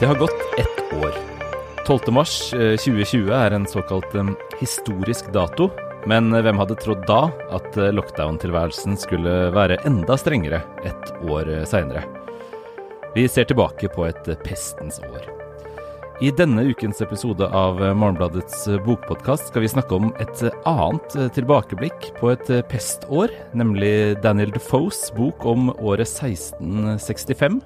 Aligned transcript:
Det 0.00 0.06
har 0.06 0.14
gått 0.14 0.58
ett 0.58 1.02
år. 1.02 1.14
12. 1.86 2.00
mars 2.12 2.54
eh, 2.54 2.76
2020 2.76 3.32
er 3.36 3.52
en 3.52 3.66
såkalt 3.66 4.14
eh, 4.14 4.28
historisk 4.60 5.26
dato. 5.32 5.66
Men 6.08 6.32
hvem 6.32 6.56
hadde 6.56 6.78
trodd 6.80 7.02
da 7.04 7.26
at 7.52 7.76
eh, 7.76 7.90
lockdown-tilværelsen 7.92 8.96
skulle 8.96 9.34
være 9.52 9.76
enda 9.84 10.16
strengere 10.16 10.62
et 10.88 11.10
år 11.28 11.50
seinere? 11.68 12.06
Vi 13.12 13.26
ser 13.28 13.44
tilbake 13.50 13.90
på 13.92 14.06
et 14.08 14.30
pestens 14.40 15.02
år. 15.04 15.28
I 16.24 16.32
denne 16.36 16.64
ukens 16.72 17.02
episode 17.04 17.44
av 17.44 17.76
Morgenbladets 17.92 18.70
bokpodkast 18.86 19.52
skal 19.52 19.66
vi 19.66 19.72
snakke 19.74 19.98
om 19.98 20.14
et 20.20 20.46
annet 20.68 21.18
tilbakeblikk 21.36 22.08
på 22.16 22.32
et 22.32 22.48
pestår, 22.72 23.36
nemlig 23.52 24.16
Daniel 24.24 24.56
Defoes 24.56 25.10
bok 25.16 25.44
om 25.44 25.68
året 25.76 26.08
1665. 26.08 27.60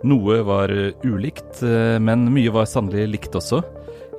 Noe 0.00 0.40
var 0.46 0.72
ulikt, 1.04 1.60
men 2.00 2.24
mye 2.32 2.52
var 2.54 2.68
sannelig 2.68 3.08
likt 3.12 3.34
også. 3.36 3.60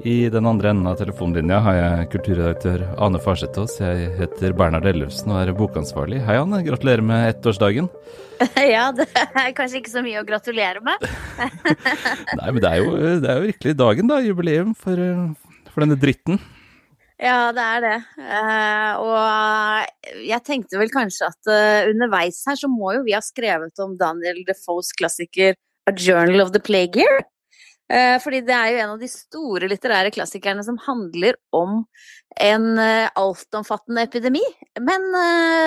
I 0.05 0.29
den 0.33 0.47
andre 0.49 0.71
enden 0.71 0.87
av 0.89 0.95
telefonlinja 0.97 1.59
har 1.61 1.75
jeg 1.77 2.07
kulturredaktør 2.15 2.83
Ane 3.05 3.19
Farsetås. 3.21 3.75
Jeg 3.81 4.07
heter 4.17 4.55
Bernhard 4.57 4.87
Ellefsen 4.89 5.29
og 5.29 5.37
er 5.43 5.51
bokansvarlig. 5.53 6.23
Hei, 6.25 6.39
Ane. 6.41 6.63
Gratulerer 6.65 7.05
med 7.05 7.29
ettårsdagen. 7.35 7.89
Ja, 8.57 8.87
det 8.89 9.05
er 9.13 9.51
kanskje 9.53 9.83
ikke 9.83 9.91
så 9.93 10.01
mye 10.01 10.23
å 10.23 10.25
gratulere 10.25 10.81
med. 10.81 11.03
Nei, 12.39 12.47
men 12.47 12.57
det 12.57 12.71
er, 12.71 12.79
jo, 12.81 12.95
det 13.21 13.29
er 13.29 13.37
jo 13.37 13.49
virkelig 13.51 13.75
dagen, 13.77 14.09
da. 14.09 14.17
Jubileum 14.25 14.71
for, 14.73 14.97
for 15.69 15.85
denne 15.85 15.99
dritten. 16.01 16.41
Ja, 17.21 17.51
det 17.53 17.61
er 17.61 17.85
det. 17.85 17.97
Og 19.05 20.17
jeg 20.25 20.41
tenkte 20.47 20.81
vel 20.81 20.89
kanskje 20.89 21.29
at 21.29 21.51
underveis 21.91 22.41
her 22.49 22.57
så 22.57 22.69
må 22.71 22.95
jo 22.97 23.05
vi 23.05 23.13
ha 23.13 23.21
skrevet 23.21 23.85
om 23.85 23.93
Daniel 23.99 24.41
Defoes 24.47 24.89
klassiker 24.97 25.53
A 25.89 25.93
Journal 25.95 26.43
of 26.43 26.53
the 26.55 26.61
Plague 26.63 27.01
Year. 27.01 27.23
Uh, 27.91 28.15
fordi 28.23 28.39
det 28.47 28.55
er 28.55 28.71
jo 28.71 28.81
en 28.81 28.93
av 28.93 29.01
de 29.01 29.09
store 29.11 29.67
litterære 29.67 30.13
klassikerne 30.15 30.63
som 30.63 30.77
handler 30.85 31.35
om 31.51 31.81
en 32.39 32.67
altomfattende 32.79 34.05
epidemi. 34.07 34.41
Men 34.79 35.03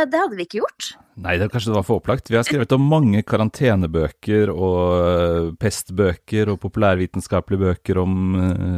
det 0.08 0.16
hadde 0.16 0.38
vi 0.38 0.46
ikke 0.46 0.62
gjort. 0.62 0.86
Nei, 1.20 1.34
det 1.36 1.50
kanskje 1.52 1.70
det 1.70 1.76
var 1.76 1.84
for 1.84 2.00
opplagt. 2.00 2.30
Vi 2.32 2.38
har 2.38 2.46
skrevet 2.48 2.72
om 2.72 2.86
mange 2.88 3.20
karantenebøker 3.20 4.48
og 4.48 5.52
pestbøker 5.60 6.48
og 6.54 6.62
populærvitenskapelige 6.64 7.66
bøker 7.68 8.00
om 8.00 8.16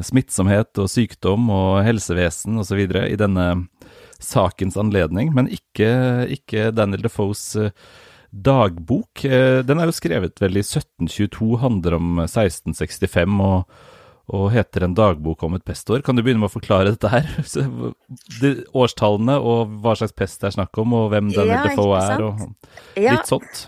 smittsomhet 0.05 0.83
og 0.83 0.91
sykdom 0.91 1.47
og 1.55 1.79
helsevesen 1.87 2.59
osv. 2.59 2.83
i 3.07 3.21
denne 3.23 3.47
sakens 4.23 4.77
anledning, 4.81 5.33
men 5.37 5.49
ikke, 5.53 5.89
ikke 6.33 6.71
Daniel 6.75 7.05
Defoes 7.07 7.55
dagbok. 8.31 9.25
Den 9.67 9.81
er 9.81 9.91
jo 9.91 9.97
skrevet 9.97 10.41
vel 10.43 10.59
i 10.59 10.65
1722, 10.65 11.57
handler 11.63 11.99
om 11.99 12.23
1665 12.25 13.41
og, 13.45 13.79
og 14.37 14.47
heter 14.55 14.87
En 14.87 14.97
dagbok 14.99 15.45
om 15.47 15.57
et 15.59 15.65
pestår. 15.67 16.03
Kan 16.07 16.19
du 16.19 16.25
begynne 16.25 16.43
med 16.43 16.51
å 16.51 16.57
forklare 16.57 16.95
dette 16.95 17.11
her? 17.13 17.29
De, 18.43 18.53
årstallene 18.77 19.39
og 19.41 19.79
hva 19.83 19.97
slags 19.99 20.17
pest 20.17 20.43
det 20.43 20.51
er 20.51 20.59
snakk 20.59 20.83
om, 20.83 20.97
og 20.99 21.11
hvem 21.15 21.31
Daniel 21.35 21.57
ja, 21.57 21.65
Defoe 21.71 22.01
er, 22.03 22.27
og 22.27 22.47
litt 22.99 23.07
ja, 23.07 23.19
sånt. 23.29 23.67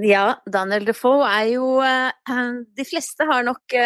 Ja, 0.00 0.26
Daniel 0.46 0.86
Defoe 0.88 1.26
er 1.28 1.50
jo 1.54 1.72
De 2.78 2.86
fleste 2.88 3.26
har 3.30 3.46
nok 3.46 3.80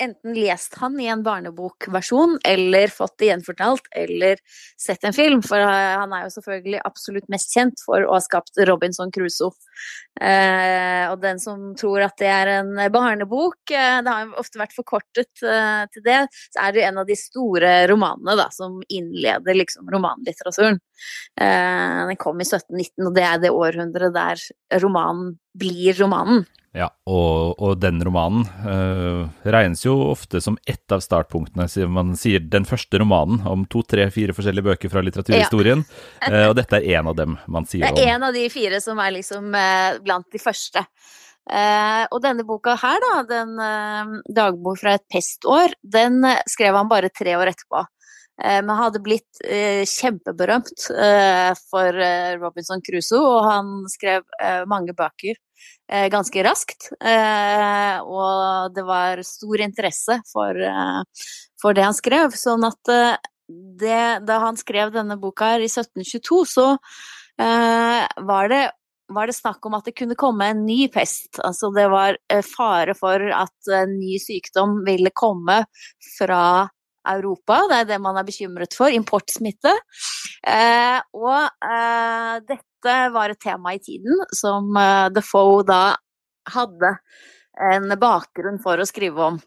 enten 0.00 0.34
lest 0.36 0.74
han 0.80 0.98
i 1.00 1.08
en 1.12 1.22
barnebokversjon, 1.26 2.38
eller 2.46 2.92
fått 2.92 3.18
det 3.20 3.30
gjenfortalt, 3.30 3.88
eller 3.96 4.40
sett 4.80 5.04
en 5.04 5.16
film. 5.16 5.42
For 5.44 5.60
han 5.60 6.12
er 6.16 6.26
jo 6.26 6.34
selvfølgelig 6.36 6.82
absolutt 6.88 7.28
mest 7.32 7.54
kjent 7.54 7.82
for 7.84 8.06
å 8.06 8.16
ha 8.16 8.20
skapt 8.24 8.60
Robinson 8.68 9.12
Crusoe. 9.14 9.52
Eh, 10.20 11.06
og 11.10 11.20
den 11.22 11.40
som 11.40 11.70
tror 11.78 12.04
at 12.04 12.16
det 12.20 12.28
er 12.28 12.52
en 12.58 12.74
barnebok, 12.92 13.58
eh, 13.72 14.00
det 14.04 14.12
har 14.12 14.26
jo 14.26 14.40
ofte 14.42 14.60
vært 14.60 14.76
forkortet 14.76 15.44
eh, 15.46 15.84
til 15.94 16.04
det, 16.06 16.20
så 16.52 16.66
er 16.66 16.76
det 16.76 16.86
en 16.88 17.00
av 17.02 17.08
de 17.08 17.16
store 17.18 17.72
romanene 17.90 18.36
da, 18.40 18.48
som 18.54 18.80
innleder 18.88 19.56
liksom 19.56 19.88
romanlitteraturen. 19.92 20.80
Eh, 21.40 22.00
den 22.10 22.20
kom 22.20 22.40
i 22.40 22.48
1719, 22.48 23.06
og 23.08 23.14
det 23.16 23.26
er 23.26 23.44
det 23.44 23.54
århundret 23.54 24.16
der 24.16 24.80
romanen 24.82 25.36
blir 25.56 25.96
romanen. 26.00 26.44
Ja, 26.70 26.86
og, 27.10 27.58
og, 27.58 27.72
den 27.82 27.98
romanen 28.06 28.44
uh, 28.62 29.26
regnes 29.42 29.82
jo 29.82 29.96
ofte 30.12 30.38
som 30.42 30.54
ett 30.70 30.92
av 30.94 31.02
startpunktene. 31.02 31.66
Man 31.90 32.12
sier 32.18 32.44
den 32.46 32.66
første 32.68 33.00
romanen 33.02 33.42
om 33.50 33.64
to, 33.70 33.82
tre, 33.82 34.06
fire 34.14 34.36
forskjellige 34.36 34.68
bøker 34.68 34.92
fra 34.92 35.02
litteraturhistorien. 35.02 35.82
Ja. 36.22 36.30
uh, 36.30 36.44
og 36.52 36.54
dette 36.60 36.78
er 36.78 37.00
en 37.00 37.10
av 37.10 37.18
dem 37.18 37.34
man 37.50 37.66
sier 37.66 37.88
om. 37.88 37.98
Det 37.98 38.06
er 38.06 38.14
en 38.14 38.28
av 38.28 38.38
de 38.38 38.46
fire 38.54 38.78
som 38.84 39.02
er 39.02 39.16
liksom 39.18 39.50
uh, 39.50 39.98
blant 40.04 40.30
de 40.30 40.42
første. 40.42 40.86
og 41.50 42.18
denne 42.22 42.44
boka 42.46 42.76
her, 42.78 43.00
da, 43.02 43.14
den 43.26 43.56
dagbok 44.36 44.76
fra 44.78 44.92
et 44.94 45.06
pestår, 45.10 45.72
den 45.82 46.20
skrev 46.46 46.76
han 46.76 46.86
bare 46.86 47.10
tre 47.10 47.32
år 47.34 47.50
etterpå. 47.50 47.80
Men 48.38 48.70
hadde 48.78 49.00
blitt 49.02 49.40
eh, 49.42 49.82
kjempeberømt 49.88 50.84
eh, 50.94 51.50
for 51.72 51.98
eh, 52.04 52.36
Robinson 52.38 52.84
Crusoe, 52.86 53.24
og 53.24 53.48
han 53.48 53.72
skrev 53.90 54.22
mange 54.70 54.94
bøker 54.94 55.34
Eh, 55.34 55.49
ganske 55.90 56.44
raskt. 56.46 56.90
Eh, 57.02 57.96
og 58.06 58.74
det 58.76 58.84
var 58.86 59.22
stor 59.26 59.64
interesse 59.64 60.20
for, 60.30 60.54
eh, 60.54 61.26
for 61.60 61.74
det 61.74 61.86
han 61.86 61.96
skrev. 61.96 62.36
Sånn 62.38 62.66
at 62.68 62.92
det, 63.80 64.02
da 64.26 64.40
han 64.46 64.58
skrev 64.60 64.92
denne 64.94 65.18
boka 65.20 65.54
her 65.54 65.64
i 65.64 65.70
1722, 65.70 66.44
så 66.46 66.68
var 68.20 68.50
det 68.52 68.66
var 69.10 69.26
det 69.26 69.34
snakk 69.34 69.64
om 69.66 69.74
at 69.74 69.88
det 69.88 69.96
kunne 69.98 70.14
komme 70.14 70.46
en 70.52 70.60
ny 70.62 70.84
pest. 70.92 71.40
Altså 71.42 71.72
det 71.74 71.88
var 71.90 72.18
fare 72.46 72.94
for 72.94 73.24
at 73.34 73.70
en 73.74 73.96
ny 73.98 74.20
sykdom 74.22 74.84
ville 74.86 75.10
komme 75.10 75.64
fra 76.18 76.68
Europa. 77.08 77.62
Det 77.70 77.78
er 77.80 77.88
det 77.88 78.00
man 78.02 78.18
er 78.20 78.26
bekymret 78.28 78.76
for. 78.76 78.92
Importsmitte. 78.92 79.72
Eh, 80.46 80.98
og 81.16 81.66
eh, 81.66 82.34
dette 82.46 82.69
var 82.84 83.30
et 83.30 83.40
tema 83.40 83.74
i 83.74 83.82
tiden 83.82 84.24
som 84.36 84.76
eh, 84.76 85.08
Defoe 85.14 85.64
da 85.66 85.82
hadde 86.50 86.96
en 87.60 87.92
bakgrunn 88.00 88.58
for 88.62 88.80
å 88.80 88.86
skrive 88.88 89.24
om. 89.32 89.38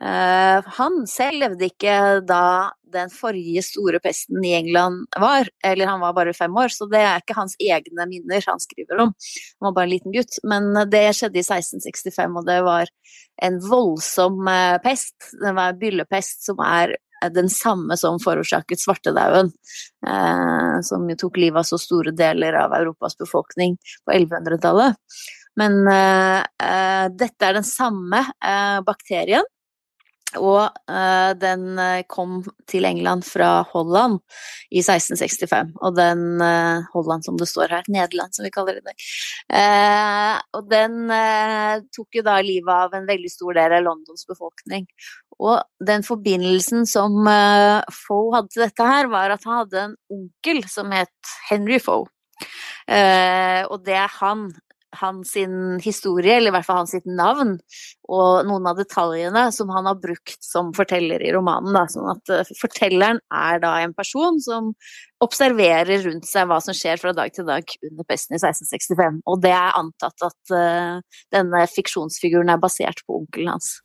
Uh, 0.00 0.62
han 0.78 1.00
selv 1.10 1.40
levde 1.42 1.68
ikke 1.70 1.96
da 2.26 2.72
den 2.94 3.10
forrige 3.12 3.64
store 3.66 3.98
pesten 4.02 4.44
i 4.46 4.54
England 4.56 5.08
var, 5.20 5.48
eller 5.66 5.90
han 5.90 6.02
var 6.04 6.14
bare 6.16 6.36
fem 6.36 6.54
år, 6.56 6.70
så 6.72 6.86
det 6.90 7.02
er 7.02 7.24
ikke 7.24 7.38
hans 7.38 7.56
egne 7.60 8.06
minner 8.08 8.44
han 8.46 8.62
skriver 8.62 9.02
om. 9.06 9.14
Han 9.58 9.68
var 9.68 9.76
bare 9.80 9.88
en 9.88 9.94
liten 9.96 10.14
gutt. 10.14 10.38
Men 10.46 10.70
det 10.92 11.08
skjedde 11.18 11.40
i 11.40 11.46
1665, 11.46 12.38
og 12.38 12.46
det 12.46 12.60
var 12.66 12.92
en 13.46 13.58
voldsom 13.64 14.38
uh, 14.46 14.78
pest. 14.84 15.16
Det 15.42 15.56
var 15.56 15.80
byllepest 15.80 16.46
som 16.46 16.62
er 16.64 16.94
den 17.34 17.48
samme 17.52 17.96
som 17.96 18.20
forårsaket 18.22 18.82
svartedauden, 18.82 19.50
eh, 20.06 20.76
som 20.82 21.08
jo 21.10 21.16
tok 21.16 21.40
livet 21.40 21.62
av 21.62 21.68
så 21.68 21.78
store 21.80 22.12
deler 22.16 22.58
av 22.60 22.74
Europas 22.76 23.16
befolkning 23.18 23.76
på 24.04 24.12
1100-tallet. 24.12 24.96
Men 25.56 25.80
eh, 25.88 26.40
eh, 26.62 27.06
dette 27.16 27.48
er 27.48 27.56
den 27.56 27.66
samme 27.66 28.20
eh, 28.44 28.80
bakterien, 28.86 29.46
og 30.34 30.74
uh, 30.90 31.32
den 31.38 31.78
kom 32.10 32.40
til 32.68 32.86
England 32.88 33.24
fra 33.24 33.62
Holland 33.70 34.18
i 34.70 34.82
1665. 34.82 35.76
Og 35.80 35.94
den 35.96 36.42
uh, 36.42 36.82
Holland 36.92 37.26
som 37.26 37.38
det 37.38 37.48
står 37.50 37.72
her, 37.76 37.86
Nederland 37.92 38.34
som 38.34 38.46
vi 38.46 38.52
kaller 38.54 38.80
det. 38.82 38.96
Uh, 39.46 40.34
og 40.58 40.66
den 40.72 41.06
tok 41.94 42.18
jo 42.18 42.24
da 42.26 42.40
livet 42.44 42.72
av 42.74 42.96
en 42.96 43.06
veldig 43.08 43.30
stor 43.32 43.56
del 43.56 43.78
av 43.78 43.86
Londons 43.86 44.26
befolkning. 44.28 44.88
Og 45.38 45.60
den 45.84 46.04
forbindelsen 46.06 46.86
som 46.88 47.26
Foe 47.92 48.30
hadde 48.32 48.52
til 48.54 48.64
dette 48.64 48.86
her, 48.88 49.10
var 49.12 49.34
at 49.34 49.44
han 49.44 49.60
hadde 49.60 49.82
en 49.82 49.96
onkel 50.12 50.62
som 50.72 50.94
het 50.96 51.34
Henry 51.50 51.76
Foe. 51.82 52.08
og 53.68 53.76
det 53.84 53.98
er 54.00 54.16
han 54.16 54.46
hans 55.00 55.34
historie, 55.84 56.36
eller 56.36 56.50
i 56.50 56.54
hvert 56.56 56.66
fall 56.66 56.82
hans 56.82 56.94
navn, 57.06 57.54
og 58.08 58.46
noen 58.48 58.68
av 58.70 58.78
detaljene 58.80 59.46
som 59.54 59.70
han 59.74 59.88
har 59.88 59.98
brukt 60.00 60.38
som 60.44 60.72
forteller 60.76 61.22
i 61.24 61.32
romanen. 61.34 61.74
Da. 61.76 61.84
Sånn 61.92 62.10
at 62.12 62.32
uh, 62.32 62.54
fortelleren 62.60 63.20
er 63.34 63.62
da 63.62 63.76
en 63.84 63.94
person 63.96 64.40
som 64.42 64.72
observerer 65.24 66.04
rundt 66.04 66.28
seg 66.28 66.48
hva 66.50 66.60
som 66.64 66.76
skjer 66.76 67.00
fra 67.00 67.14
dag 67.16 67.32
til 67.34 67.48
dag 67.48 67.64
under 67.90 68.08
pesten 68.08 68.36
i 68.36 68.40
1665. 68.42 69.22
Og 69.26 69.40
det 69.44 69.54
er 69.56 69.80
antatt 69.80 70.28
at 70.28 70.54
uh, 70.54 71.22
denne 71.34 71.64
fiksjonsfiguren 71.72 72.52
er 72.52 72.62
basert 72.62 73.04
på 73.06 73.22
onkelen 73.22 73.54
hans. 73.56 73.76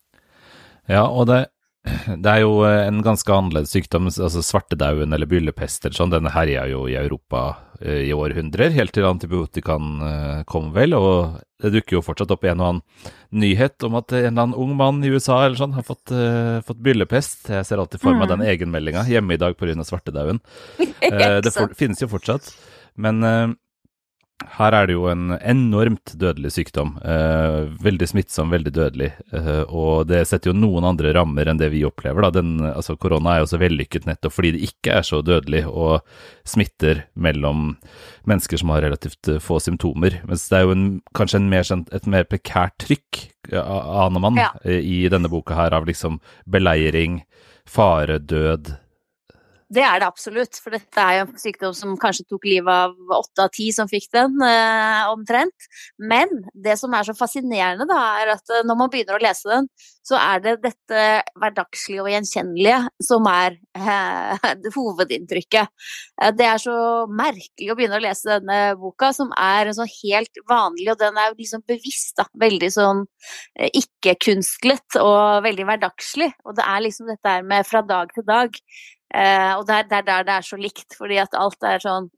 Ja, 0.89 1.05
og 1.07 1.27
det 1.29 1.45
det 1.81 2.29
er 2.29 2.43
jo 2.43 2.59
eh, 2.67 2.83
en 2.85 3.01
ganske 3.01 3.33
annerledes 3.33 3.71
sykdom, 3.73 4.09
altså 4.11 4.43
svartedauden 4.45 5.15
eller 5.15 5.29
byllepest 5.29 5.87
eller 5.87 5.97
sånn, 5.97 6.13
den 6.13 6.29
herja 6.29 6.67
jo 6.69 6.83
i 6.89 6.97
Europa 6.99 7.41
eh, 7.79 8.03
i 8.05 8.11
århundrer, 8.13 8.73
helt 8.75 8.93
til 8.93 9.07
antibiotikaen 9.09 9.87
eh, 10.05 10.43
kom 10.49 10.69
vel, 10.75 10.93
og 10.97 11.39
det 11.61 11.73
dukker 11.73 11.97
jo 11.97 12.03
fortsatt 12.05 12.33
opp 12.35 12.45
en 12.45 12.61
og 12.61 12.67
annen 12.67 13.09
nyhet 13.41 13.87
om 13.87 13.97
at 13.97 14.13
en 14.13 14.27
eller 14.29 14.45
annen 14.45 14.59
ung 14.61 14.75
mann 14.77 15.01
i 15.05 15.09
USA 15.13 15.39
eller 15.45 15.57
sånn 15.57 15.75
har 15.77 15.85
fått, 15.85 16.09
uh, 16.09 16.57
fått 16.65 16.79
byllepest. 16.81 17.51
Jeg 17.53 17.67
ser 17.67 17.81
alltid 17.81 18.01
for 18.01 18.17
meg 18.17 18.25
mm. 18.25 18.31
den 18.33 18.45
egenmeldinga 18.49 19.03
hjemme 19.05 19.37
i 19.37 19.41
dag 19.41 19.53
pga. 19.59 19.85
svartedauden. 19.85 20.41
uh, 20.81 21.37
det 21.37 21.53
for, 21.53 21.69
finnes 21.77 22.01
jo 22.01 22.09
fortsatt. 22.09 22.49
Men 22.97 23.21
uh, 23.21 23.53
her 24.61 24.75
er 24.77 24.87
det 24.89 24.95
jo 24.95 25.07
en 25.11 25.35
enormt 25.37 26.13
dødelig 26.19 26.53
sykdom. 26.55 26.93
Eh, 27.03 27.71
veldig 27.83 28.07
smittsom, 28.11 28.51
veldig 28.53 28.73
dødelig. 28.75 29.09
Eh, 29.33 29.63
og 29.67 30.07
det 30.09 30.23
setter 30.29 30.51
jo 30.51 30.57
noen 30.57 30.87
andre 30.87 31.13
rammer 31.17 31.51
enn 31.51 31.59
det 31.61 31.71
vi 31.73 31.83
opplever. 31.87 32.25
Da. 32.25 32.31
Den, 32.39 32.57
altså, 32.71 32.97
korona 32.99 33.35
er 33.35 33.43
jo 33.43 33.51
så 33.51 33.61
vellykket 33.61 34.07
nettopp 34.09 34.35
fordi 34.35 34.53
det 34.55 34.63
ikke 34.69 34.99
er 34.99 35.07
så 35.07 35.21
dødelig 35.25 35.63
og 35.69 36.01
smitter 36.47 37.05
mellom 37.13 37.75
mennesker 38.29 38.61
som 38.61 38.73
har 38.73 38.85
relativt 38.85 39.31
eh, 39.31 39.41
få 39.43 39.59
symptomer. 39.63 40.21
Mens 40.29 40.47
det 40.51 40.59
er 40.59 40.67
jo 40.67 40.75
en, 40.75 40.87
kanskje 41.17 41.41
en 41.41 41.49
mer, 41.51 41.67
et 41.67 42.09
mer 42.09 42.29
prekært 42.29 42.77
trykk, 42.85 43.25
aner 43.51 44.21
man, 44.21 44.37
ja. 44.39 44.51
Eh, 44.65 44.81
i 44.81 45.01
denne 45.11 45.31
boka 45.31 45.57
her, 45.57 45.75
av 45.77 45.89
liksom 45.89 46.21
beleiring, 46.49 47.21
fare, 47.69 48.19
død 48.19 48.75
det 49.71 49.83
er 49.87 50.01
det 50.01 50.07
absolutt, 50.09 50.57
for 50.59 50.75
dette 50.75 50.99
er 50.99 51.17
jo 51.17 51.23
en 51.25 51.39
sykdom 51.39 51.75
som 51.75 51.93
kanskje 51.99 52.25
tok 52.27 52.47
livet 52.49 52.71
av 52.71 53.13
åtte 53.21 53.45
av 53.45 53.51
ti 53.55 53.69
som 53.71 53.87
fikk 53.87 54.09
den, 54.11 54.35
eh, 54.43 55.07
omtrent. 55.11 55.67
Men 55.97 56.27
det 56.51 56.77
som 56.79 56.93
er 56.93 57.07
så 57.07 57.15
fascinerende, 57.15 57.87
da, 57.87 57.99
er 58.19 58.33
at 58.35 58.51
eh, 58.51 58.65
når 58.67 58.79
man 58.81 58.91
begynner 58.91 59.15
å 59.15 59.23
lese 59.23 59.47
den, 59.47 59.69
så 60.03 60.17
er 60.19 60.43
det 60.43 60.57
dette 60.65 61.05
hverdagslige 61.39 62.03
og 62.03 62.11
gjenkjennelige 62.11 62.81
som 63.07 63.31
er 63.31 63.55
eh, 63.77 64.51
hovedinntrykket. 64.75 65.71
Eh, 66.19 66.35
det 66.35 66.49
er 66.51 66.59
så 66.59 66.77
merkelig 67.07 67.71
å 67.71 67.79
begynne 67.79 68.01
å 68.01 68.03
lese 68.03 68.35
denne 68.35 68.61
boka, 68.81 69.13
som 69.15 69.31
er 69.39 69.71
en 69.71 69.79
sånn 69.79 69.93
helt 70.01 70.45
vanlig, 70.51 70.89
og 70.91 70.99
den 70.99 71.19
er 71.21 71.37
liksom 71.37 71.63
bevisst, 71.63 72.17
da. 72.19 72.27
Veldig 72.41 72.73
sånn 72.75 73.05
ikke-kunstlet 73.71 74.99
og 74.99 75.45
veldig 75.45 75.67
hverdagslig. 75.69 76.33
Og 76.43 76.57
det 76.59 76.65
er 76.67 76.89
liksom 76.89 77.07
dette 77.07 77.37
her 77.37 77.45
med 77.47 77.67
fra 77.69 77.85
dag 77.87 78.11
til 78.17 78.27
dag. 78.27 78.59
Eh, 79.13 79.51
og 79.57 79.67
det 79.67 79.77
er 79.77 79.91
der, 79.91 80.07
der 80.07 80.27
det 80.27 80.35
er 80.37 80.47
så 80.47 80.59
likt, 80.59 80.95
fordi 80.97 81.19
at 81.21 81.35
alt 81.37 81.63
er 81.67 81.83
sånn 81.83 82.09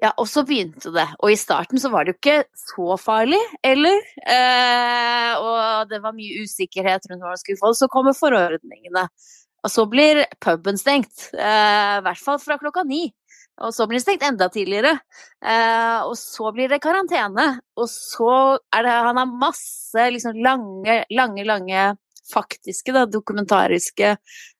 ja, 0.00 0.14
og 0.16 0.24
så 0.30 0.46
begynte 0.48 0.88
det. 0.94 1.04
Og 1.20 1.34
i 1.34 1.36
starten 1.36 1.80
så 1.80 1.90
var 1.92 2.06
det 2.06 2.14
jo 2.14 2.18
ikke 2.22 2.38
så 2.56 2.96
farlig, 2.96 3.40
eller? 3.60 3.98
Eh, 4.24 5.32
og 5.36 5.90
det 5.90 6.00
var 6.00 6.16
mye 6.16 6.46
usikkerhet 6.46 7.04
rundt 7.10 7.20
hva 7.20 7.34
man 7.34 7.40
skulle 7.40 7.60
få. 7.60 7.74
Så 7.76 7.90
kommer 7.92 8.16
forordningene. 8.16 9.04
Og 9.60 9.68
så 9.68 9.84
blir 9.92 10.22
puben 10.40 10.80
stengt. 10.80 11.28
Eh, 11.36 11.98
I 11.98 12.04
hvert 12.06 12.22
fall 12.24 12.40
fra 12.40 12.56
klokka 12.62 12.86
ni. 12.88 13.10
Og 13.60 13.74
så 13.76 13.84
blir 13.84 14.00
den 14.00 14.06
stengt 14.06 14.24
enda 14.24 14.48
tidligere. 14.48 14.94
Eh, 15.44 16.00
og 16.06 16.16
så 16.16 16.48
blir 16.56 16.72
det 16.72 16.80
karantene. 16.80 17.50
Og 17.76 17.90
så 17.92 18.32
er 18.72 18.86
det 18.86 18.94
Han 19.04 19.20
har 19.20 19.34
masse 19.42 20.06
liksom 20.16 20.40
lange, 20.40 21.02
lange, 21.12 21.44
lange 21.44 21.90
faktiske, 22.30 22.94
da, 22.94 23.04
dokumentariske 23.10 24.16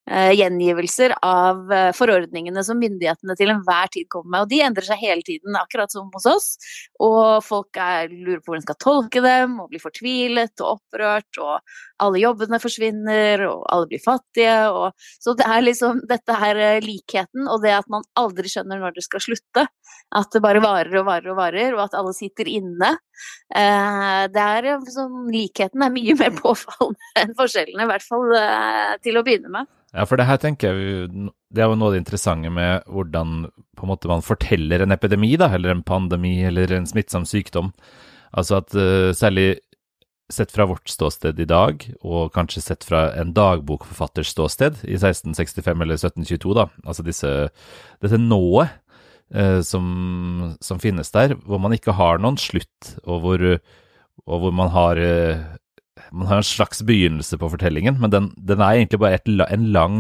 gjengivelser 0.09 1.13
av 1.23 1.71
eh, 1.73 1.91
forordningene 1.95 2.63
som 2.67 2.79
myndighetene 2.81 3.37
til 3.39 3.53
enhver 3.53 3.91
tid 3.95 4.09
kommer 4.11 4.31
med. 4.33 4.47
Og 4.47 4.51
de 4.51 4.61
endrer 4.67 4.87
seg 4.89 5.03
hele 5.03 5.23
tiden, 5.27 5.55
akkurat 5.59 5.93
som 5.93 6.09
hos 6.15 6.27
oss. 6.27 6.49
Og 7.03 7.45
folk 7.47 7.79
er, 7.79 8.11
lurer 8.11 8.41
på 8.41 8.51
hvordan 8.51 8.65
de 8.65 8.69
skal 8.69 8.81
tolke 8.83 9.23
dem, 9.25 9.59
og 9.63 9.71
blir 9.71 9.83
fortvilet 9.83 10.65
og 10.65 10.81
opprørt. 10.81 11.41
Og 11.43 11.61
alle 12.03 12.23
jobbene 12.23 12.61
forsvinner, 12.63 13.45
og 13.47 13.65
alle 13.71 13.91
blir 13.93 14.03
fattige. 14.03 14.57
Og, 14.75 15.11
så 15.23 15.37
det 15.39 15.47
er 15.47 15.67
liksom 15.67 16.03
dette 16.11 16.39
her 16.43 16.65
eh, 16.65 16.83
likheten, 16.85 17.47
og 17.47 17.63
det 17.65 17.77
at 17.79 17.91
man 17.93 18.07
aldri 18.19 18.51
skjønner 18.51 18.83
når 18.83 18.99
det 18.99 19.07
skal 19.07 19.25
slutte. 19.25 19.69
At 20.11 20.33
det 20.35 20.43
bare 20.43 20.63
varer 20.63 21.03
og 21.03 21.07
varer 21.07 21.31
og 21.31 21.39
varer, 21.39 21.75
og 21.77 21.85
at 21.85 21.99
alle 21.99 22.15
sitter 22.17 22.49
inne. 22.51 22.97
Eh, 23.55 24.23
det 24.33 24.47
er 24.47 24.73
sånn, 24.91 25.29
Likheten 25.31 25.85
er 25.87 25.93
mye 25.95 26.17
mer 26.21 26.35
påfallende 26.39 27.13
enn 27.21 27.37
forskjellene, 27.39 27.85
i 27.87 27.93
hvert 27.93 28.07
fall 28.07 28.33
eh, 28.39 28.97
til 29.05 29.21
å 29.21 29.27
begynne 29.27 29.53
med. 29.55 29.77
Ja, 29.91 30.05
for 30.07 30.21
det 30.21 30.29
her 30.29 30.39
tenker 30.39 30.71
jeg 30.71 31.31
Det 31.51 31.63
er 31.63 31.67
jo 31.67 31.79
noe 31.79 31.91
av 31.91 31.97
det 31.97 32.05
interessante 32.05 32.51
med 32.55 32.85
hvordan 32.87 33.49
på 33.79 33.87
en 33.87 33.91
måte 33.91 34.11
man 34.11 34.23
forteller 34.23 34.85
en 34.85 34.95
epidemi, 34.95 35.33
da, 35.41 35.49
eller 35.57 35.75
en 35.75 35.83
pandemi, 35.87 36.37
eller 36.47 36.71
en 36.77 36.87
smittsom 36.87 37.25
sykdom. 37.27 37.73
Altså 38.31 38.61
at 38.61 38.77
uh, 38.77 39.11
særlig 39.17 39.59
sett 40.31 40.53
fra 40.55 40.69
vårt 40.71 40.87
ståsted 40.87 41.41
i 41.43 41.49
dag, 41.49 41.83
og 42.07 42.31
kanskje 42.37 42.63
sett 42.63 42.87
fra 42.87 43.09
en 43.19 43.33
dagbokforfatters 43.35 44.31
ståsted 44.31 44.85
i 44.85 44.95
1665 44.95 45.83
eller 45.83 45.99
1722, 45.99 46.55
da, 46.55 46.69
altså 46.85 47.07
disse, 47.07 47.33
dette 48.05 48.21
nået 48.21 48.71
uh, 49.35 49.59
som, 49.67 50.55
som, 50.63 50.79
finnes 50.79 51.11
der, 51.17 51.35
hvor 51.43 51.59
man 51.59 51.75
ikke 51.75 51.97
har 51.99 52.23
noen 52.23 52.39
slutt, 52.39 52.95
og 53.03 53.25
hvor, 53.25 53.47
og 54.29 54.45
hvor 54.45 54.55
man 54.55 54.71
har 54.77 55.03
uh, 55.03 55.49
man 56.13 56.31
har 56.31 56.41
en 56.41 56.47
slags 56.47 56.83
begynnelse 56.87 57.39
på 57.41 57.51
fortellingen, 57.53 57.99
men 58.01 58.13
den, 58.13 58.31
den 58.37 58.63
er 58.63 58.79
egentlig 58.79 59.01
bare 59.03 59.19
et, 59.21 59.29
en 59.29 59.67
lang 59.75 59.99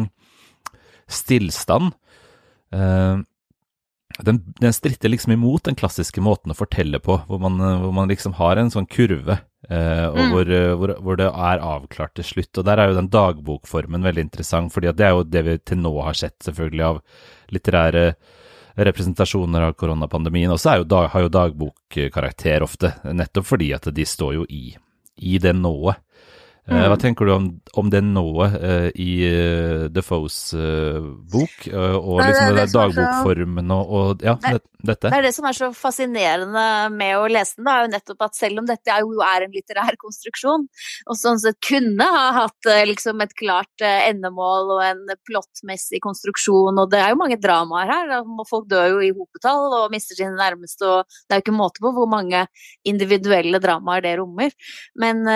stillstand. 1.10 1.92
Uh, 2.74 3.22
den, 4.18 4.40
den, 4.60 4.74
stritter 4.74 5.08
liksom 5.08 5.32
imot 5.32 5.64
den 5.64 5.78
klassiske 5.78 6.22
måten 6.22 6.52
å 6.52 6.58
fortelle 6.58 7.00
på, 7.02 7.20
hvor 7.28 7.40
man, 7.42 7.60
hvor 7.82 7.94
man 7.96 8.10
liksom 8.10 8.34
har 8.38 8.58
en 8.60 8.72
sånn 8.72 8.88
kurve, 8.90 9.38
uh, 9.70 10.08
og 10.10 10.18
mm. 10.18 10.34
hvor, 10.34 10.52
hvor, 10.80 10.94
hvor, 10.98 11.20
det 11.20 11.30
er 11.30 11.64
avklart 11.70 12.16
til 12.18 12.28
slutt. 12.32 12.52
Og 12.58 12.66
der 12.68 12.82
er 12.82 12.90
jo 12.90 12.98
den 12.98 13.12
dagbokformen 13.12 14.04
veldig 14.06 14.26
interessant, 14.28 14.74
fordi 14.74 14.92
det 14.96 15.08
er 15.08 15.16
jo 15.16 15.24
det 15.26 15.46
vi 15.46 15.56
til 15.62 15.82
nå 15.82 15.94
har 16.04 16.18
sett, 16.18 16.38
selvfølgelig, 16.46 16.86
av 16.90 17.54
litterære 17.54 18.04
representasjoner 18.74 19.62
av 19.62 19.72
koronapandemien. 19.72 20.52
Og 20.52 20.60
så 20.60 20.76
har 20.76 21.24
jo 21.24 21.32
dagbokkarakter 21.32 22.64
ofte, 22.64 22.94
nettopp 23.12 23.48
fordi 23.48 23.72
at 23.76 23.90
de 23.94 24.06
står 24.06 24.38
jo 24.40 24.46
i 24.48 24.70
i 25.20 25.38
det 25.38 25.54
nået. 25.56 26.00
Eh, 26.70 26.76
mm. 26.76 26.86
Hva 26.86 26.96
tenker 27.02 27.26
du 27.26 27.32
om, 27.34 27.46
om 27.80 27.88
det 27.90 28.00
nået 28.06 28.52
uh, 28.62 28.88
i 28.94 29.12
uh, 29.26 29.86
Defoes 29.90 30.52
uh, 30.54 31.02
bok, 31.32 31.64
og 31.66 32.20
liksom 32.22 32.52
det, 32.54 32.60
det 32.60 32.66
dagbokformen 32.76 33.72
og, 33.74 33.90
og 33.90 34.22
ja, 34.22 34.36
det, 34.44 34.60
dette? 34.78 35.10
Det 35.10 35.18
er 35.18 35.26
det 35.26 35.32
som 35.34 35.48
er 35.50 35.56
så 35.58 35.70
fascinerende 35.74 36.66
med 36.94 37.16
å 37.18 37.24
lese 37.30 37.58
den, 37.58 37.66
da, 37.66 37.74
er 37.74 37.88
jo 37.88 37.92
nettopp 37.96 38.22
at 38.28 38.38
selv 38.38 38.62
om 38.62 38.68
dette 38.68 38.94
er 38.94 39.02
jo 39.02 39.18
er 39.26 39.46
en 39.46 39.56
litterær 39.56 39.98
konstruksjon, 39.98 40.68
og 41.10 41.18
sånn 41.18 41.42
sett 41.42 41.58
kunne 41.66 42.06
ha 42.06 42.28
hatt 42.38 42.70
liksom 42.86 43.24
et 43.24 43.34
klart 43.38 43.86
endemål 43.86 44.74
og 44.76 44.84
en 44.86 45.02
plottmessig 45.26 45.98
konstruksjon, 46.06 46.78
og 46.78 46.94
det 46.94 47.02
er 47.02 47.14
jo 47.16 47.20
mange 47.20 47.40
dramaer 47.42 47.90
her, 47.90 48.14
da, 48.14 48.22
folk 48.46 48.70
dør 48.70 48.94
jo 48.94 49.02
i 49.08 49.10
hopetall 49.16 49.74
og 49.80 49.90
mister 49.90 50.18
sine 50.18 50.38
nærmeste, 50.38 50.86
og 50.86 51.18
det 51.26 51.34
er 51.34 51.42
jo 51.42 51.48
ikke 51.48 51.58
måte 51.58 51.82
på 51.82 51.94
hvor 51.98 52.06
mange 52.10 52.46
individuelle 52.86 53.58
dramaer 53.62 54.06
det 54.06 54.16
rommer. 54.22 54.54
Men, 55.00 55.26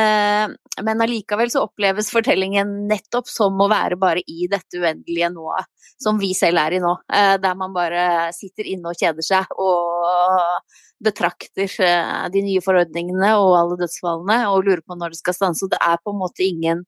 men 0.82 1.02
allikevel 1.04 1.50
så 1.52 1.64
oppleves 1.68 2.10
fortellingen 2.10 2.72
nettopp 2.90 3.28
som 3.30 3.60
å 3.60 3.68
være 3.70 3.98
bare 4.00 4.24
i 4.26 4.48
dette 4.50 4.80
uendelige 4.80 5.30
nået, 5.34 5.68
som 6.02 6.18
vi 6.18 6.32
selv 6.36 6.62
er 6.64 6.78
i 6.78 6.80
nå. 6.82 6.94
Eh, 7.12 7.36
der 7.42 7.54
man 7.58 7.74
bare 7.76 8.32
sitter 8.34 8.66
inne 8.72 8.90
og 8.90 8.98
kjeder 8.98 9.26
seg 9.26 9.54
og 9.62 10.58
betrakter 11.02 11.68
eh, 11.82 12.24
de 12.32 12.42
nye 12.44 12.62
forordningene 12.64 13.34
og 13.40 13.54
alle 13.58 13.78
dødsfallene 13.82 14.38
og 14.50 14.64
lurer 14.66 14.82
på 14.86 14.96
når 14.98 15.14
det 15.14 15.20
skal 15.20 15.36
stanse. 15.36 15.66
Og 15.66 15.72
det 15.74 15.80
er 15.82 16.00
på 16.02 16.14
en 16.14 16.20
måte 16.20 16.46
ingen, 16.46 16.84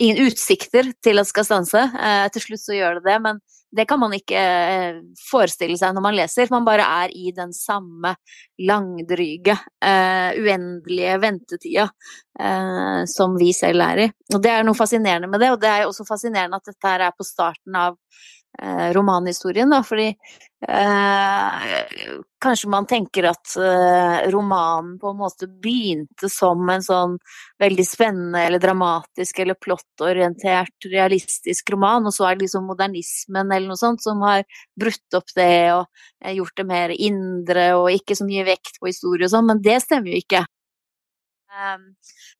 ingen 0.00 0.26
utsikter 0.28 0.92
til 1.04 1.20
at 1.20 1.28
det 1.28 1.32
skal 1.32 1.48
stanse. 1.48 1.84
Eh, 1.98 2.26
til 2.34 2.46
slutt 2.46 2.64
så 2.64 2.76
gjør 2.76 2.98
det 2.98 3.08
det, 3.08 3.18
men 3.26 3.40
det 3.76 3.84
kan 3.84 4.00
man 4.00 4.14
ikke 4.16 4.40
eh, 4.40 5.00
forestille 5.28 5.76
seg 5.80 5.92
når 5.96 6.06
man 6.06 6.16
leser. 6.16 6.48
Man 6.54 6.68
bare 6.68 6.86
er 7.04 7.12
i 7.12 7.34
den 7.36 7.52
samme 7.56 8.14
langdryge, 8.64 9.58
uendelige 9.78 11.18
ventetida 11.22 11.84
som 13.10 13.36
vi 13.38 13.52
selv 13.54 13.82
er 13.82 14.00
i. 14.02 14.06
Og 14.34 14.42
det 14.42 14.50
er 14.50 14.66
noe 14.66 14.78
fascinerende 14.78 15.30
med 15.30 15.42
det, 15.42 15.52
og 15.54 15.60
det 15.62 15.70
er 15.70 15.86
også 15.86 16.06
fascinerende 16.06 16.58
at 16.58 16.70
dette 16.70 16.90
her 16.90 17.04
er 17.06 17.14
på 17.14 17.26
starten 17.26 17.78
av 17.78 17.96
romanhistorien, 18.94 19.70
da, 19.70 19.82
fordi 19.86 20.08
Eh, 20.68 21.50
kanskje 22.42 22.68
man 22.70 22.86
tenker 22.86 23.28
at 23.30 23.52
eh, 23.62 24.30
romanen 24.30 24.96
på 24.98 25.12
en 25.12 25.20
måte 25.20 25.46
begynte 25.46 26.26
som 26.32 26.64
en 26.72 26.82
sånn 26.82 27.14
veldig 27.62 27.84
spennende 27.86 28.42
eller 28.42 28.62
dramatisk 28.62 29.38
eller 29.38 29.54
plottorientert 29.54 30.88
realistisk 30.90 31.70
roman, 31.70 32.10
og 32.10 32.16
så 32.16 32.26
er 32.26 32.34
det 32.34 32.48
liksom 32.48 32.66
modernismen 32.66 33.52
eller 33.52 33.70
noe 33.70 33.78
sånt 33.78 34.02
som 34.02 34.24
har 34.26 34.42
brutt 34.74 35.18
opp 35.20 35.30
det 35.38 35.70
og 35.76 35.86
eh, 36.24 36.34
gjort 36.40 36.58
det 36.58 36.66
mer 36.66 36.96
indre 36.96 37.70
og 37.78 37.92
ikke 37.94 38.18
så 38.18 38.26
mye 38.26 38.48
vekt 38.50 38.82
på 38.82 38.90
historie 38.90 39.30
og 39.30 39.36
sånn, 39.36 39.46
men 39.52 39.62
det 39.62 39.78
stemmer 39.86 40.10
jo 40.10 40.24
ikke. 40.24 40.42
Um, 41.58 41.88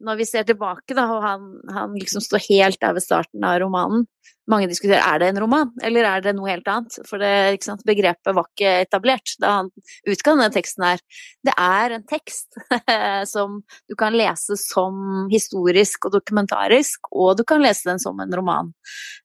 når 0.04 0.20
vi 0.20 0.26
ser 0.28 0.44
tilbake, 0.46 0.94
da, 0.94 1.08
og 1.10 1.24
han, 1.24 1.46
han, 1.74 1.94
liksom 1.98 2.22
står 2.22 2.44
helt 2.44 2.78
der 2.78 2.94
ved 2.94 3.02
starten 3.02 3.42
av 3.42 3.56
romanen 3.64 4.04
Mange 4.48 4.68
diskuterer 4.70 5.02
er 5.02 5.20
det 5.20 5.26
en 5.32 5.40
roman, 5.42 5.72
eller 5.84 6.06
er 6.08 6.22
det 6.24 6.32
noe 6.36 6.48
helt 6.48 6.68
annet? 6.70 6.94
For 7.04 7.20
det, 7.20 7.58
sant, 7.66 7.82
begrepet 7.84 8.32
var 8.32 8.46
ikke 8.48 8.70
etablert 8.86 9.34
da 9.42 9.50
han 9.58 9.68
utga 10.08 10.32
denne 10.32 10.46
teksten 10.54 10.86
her. 10.86 11.02
Det 11.44 11.52
er 11.52 11.96
en 11.98 12.06
tekst 12.08 12.56
som 13.34 13.58
du 13.90 13.96
kan 13.98 14.16
lese 14.16 14.56
som 14.62 15.28
historisk 15.32 16.08
og 16.08 16.16
dokumentarisk, 16.16 17.10
og 17.12 17.36
du 17.36 17.44
kan 17.48 17.60
lese 17.60 17.90
den 17.90 18.00
som 18.00 18.24
en 18.24 18.32
roman. 18.40 18.72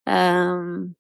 Um, 0.04 0.92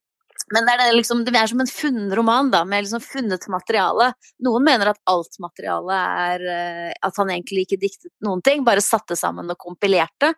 men 0.54 0.68
det 0.68 0.74
er, 0.76 0.94
liksom, 0.94 1.24
det 1.26 1.34
er 1.38 1.50
som 1.50 1.62
en 1.64 1.70
funnet 1.70 2.14
roman, 2.18 2.52
da, 2.54 2.62
med 2.68 2.86
liksom 2.86 3.02
funnet 3.04 3.48
materiale. 3.52 4.12
Noen 4.46 4.66
mener 4.68 4.92
at 4.92 5.02
alt 5.10 5.40
materialet 5.42 5.96
er 6.28 6.46
eh, 6.54 6.92
At 7.04 7.18
han 7.20 7.32
egentlig 7.34 7.66
ikke 7.66 7.80
diktet 7.82 8.12
noen 8.26 8.44
ting, 8.46 8.62
bare 8.68 8.84
satte 8.84 9.18
sammen 9.20 9.50
og 9.50 9.58
kompilerte. 9.60 10.34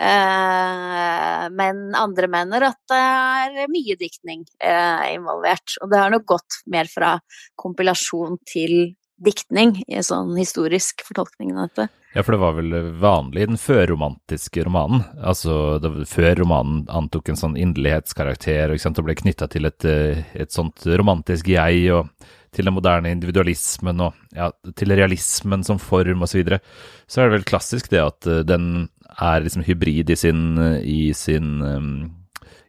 Eh, 0.00 1.44
men 1.52 1.82
andre 1.98 2.30
mener 2.32 2.70
at 2.70 2.80
det 2.90 3.00
er 3.00 3.72
mye 3.72 3.98
diktning 4.00 4.46
eh, 4.64 5.04
involvert. 5.14 5.76
Og 5.82 5.92
det 5.92 6.00
har 6.00 6.14
nok 6.14 6.28
gått 6.36 6.62
mer 6.72 6.88
fra 6.90 7.16
kompilasjon 7.60 8.40
til 8.48 8.94
diktning 9.20 9.76
i 9.86 10.00
sånn 10.04 10.32
historisk 10.38 11.04
fortolkning 11.06 11.52
av 11.54 11.68
dette. 11.68 11.88
Ja, 12.14 12.24
for 12.26 12.34
det 12.34 12.40
var 12.42 12.56
vel 12.56 12.74
vanlig 12.98 13.44
i 13.44 13.48
den 13.52 13.60
førromantiske 13.60 14.64
romanen, 14.66 15.04
altså 15.22 15.78
før 16.10 16.40
romanen 16.40 16.82
antok 16.90 17.30
en 17.30 17.38
sånn 17.38 17.54
inderlighetskarakter 17.60 18.74
og 18.74 19.02
ble 19.06 19.14
knytta 19.20 19.46
til 19.52 19.68
et, 19.68 19.84
eh, 19.86 20.24
et, 20.34 20.50
sånt 20.50 20.82
romantisk 20.86 21.52
jeg, 21.52 21.84
og 21.94 22.08
til 22.50 22.66
den 22.66 22.74
moderne 22.74 23.12
individualismen 23.14 24.02
og 24.02 24.16
ja, 24.34 24.50
til 24.74 24.96
realismen 24.98 25.62
som 25.62 25.78
form 25.78 26.26
osv., 26.26 26.32
så, 26.32 26.40
videre, 26.40 26.60
så 27.06 27.20
er 27.20 27.28
det 27.28 27.36
vel 27.36 27.50
klassisk 27.52 27.92
det 27.94 28.02
at 28.02 28.26
eh, 28.26 28.42
den 28.42 28.88
er 29.20 29.44
liksom 29.44 29.62
hybrid 29.68 30.10
i 30.10 30.18
sin, 30.18 30.58
i 30.82 31.12
sin 31.14 31.62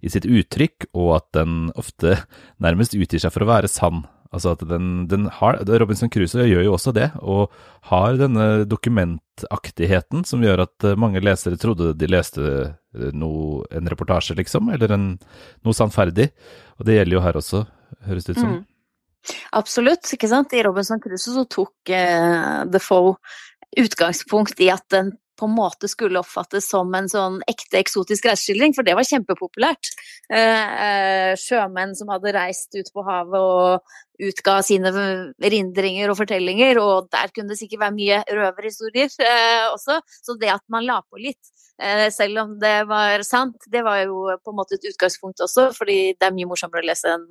i 0.01 0.09
sitt 0.09 0.25
uttrykk, 0.25 0.89
og 0.97 1.15
at 1.19 1.27
den 1.37 1.69
ofte 1.77 2.17
nærmest 2.61 2.97
utgir 2.97 3.21
seg 3.21 3.33
for 3.33 3.45
å 3.45 3.51
være 3.51 3.69
sann. 3.71 4.03
Altså 4.31 4.53
at 4.55 4.61
den, 4.63 5.07
den 5.11 5.25
har, 5.39 5.59
Robinson 5.81 6.09
Crusoe 6.11 6.47
gjør 6.47 6.63
jo 6.63 6.75
også 6.77 6.93
det, 6.95 7.09
og 7.19 7.51
har 7.89 8.15
denne 8.19 8.63
dokumentaktigheten 8.69 10.23
som 10.27 10.43
gjør 10.45 10.63
at 10.63 10.87
eh, 10.87 10.95
mange 10.99 11.19
lesere 11.23 11.59
trodde 11.59 11.91
de 11.99 12.07
leste 12.07 12.45
eh, 12.47 13.11
noe, 13.11 13.65
en 13.75 13.91
reportasje, 13.91 14.37
liksom, 14.39 14.71
eller 14.71 14.95
en, 14.95 15.07
noe 15.67 15.75
sannferdig. 15.75 16.29
Og 16.79 16.87
det 16.87 16.95
gjelder 16.95 17.17
jo 17.17 17.23
her 17.25 17.39
også, 17.41 17.65
høres 18.07 18.29
det 18.29 18.37
ut 18.37 18.43
som. 18.43 18.53
Mm. 18.55 18.67
Absolutt, 19.59 20.13
ikke 20.15 20.31
sant. 20.31 20.55
I 20.55 20.63
Robinson 20.65 21.01
Crusoe 21.03 21.35
så 21.35 21.43
tok 21.51 21.91
uh, 21.91 22.63
Defoe 22.71 23.17
utgangspunkt 23.77 24.63
i 24.63 24.71
at 24.73 24.87
den 24.95 25.11
på 25.41 25.49
en 25.49 25.57
måte 25.57 25.89
skulle 25.89 26.21
oppfattes 26.21 26.67
som 26.69 26.91
en 26.93 27.09
sånn 27.09 27.39
ekte 27.49 27.79
eksotisk 27.81 28.27
reiseskildring, 28.29 28.75
for 28.77 28.85
det 28.85 28.93
var 28.97 29.07
kjempepopulært. 29.07 29.89
Eh, 30.29 30.75
eh, 30.85 31.31
sjømenn 31.39 31.95
som 31.97 32.11
hadde 32.13 32.35
reist 32.35 32.75
ut 32.77 32.91
på 32.93 33.05
havet 33.07 33.41
og 33.41 33.95
utga 34.21 34.59
sine 34.61 34.91
erindringer 35.41 36.11
og 36.11 36.19
fortellinger, 36.19 36.77
og 36.77 37.09
der 37.09 37.31
kunne 37.33 37.55
det 37.55 37.57
sikkert 37.57 37.87
være 37.87 37.95
mye 37.97 38.19
røverhistorier 38.29 39.09
eh, 39.25 39.71
også. 39.71 39.97
Så 40.21 40.37
det 40.37 40.51
at 40.53 40.63
man 40.69 40.85
la 40.85 40.99
på 41.01 41.21
litt, 41.21 41.41
selv 42.13 42.37
om 42.37 42.51
det 42.61 42.83
var 42.85 43.23
sant, 43.25 43.63
det 43.73 43.79
var 43.81 44.03
jo 44.03 44.27
på 44.37 44.51
en 44.51 44.57
måte 44.59 44.75
et 44.77 44.83
utgangspunkt 44.91 45.41
også, 45.41 45.71
fordi 45.73 46.11
det 46.13 46.27
er 46.27 46.35
mye 46.35 46.45
morsommere 46.51 46.83
å 46.83 46.85
lese 46.85 47.09
en 47.09 47.23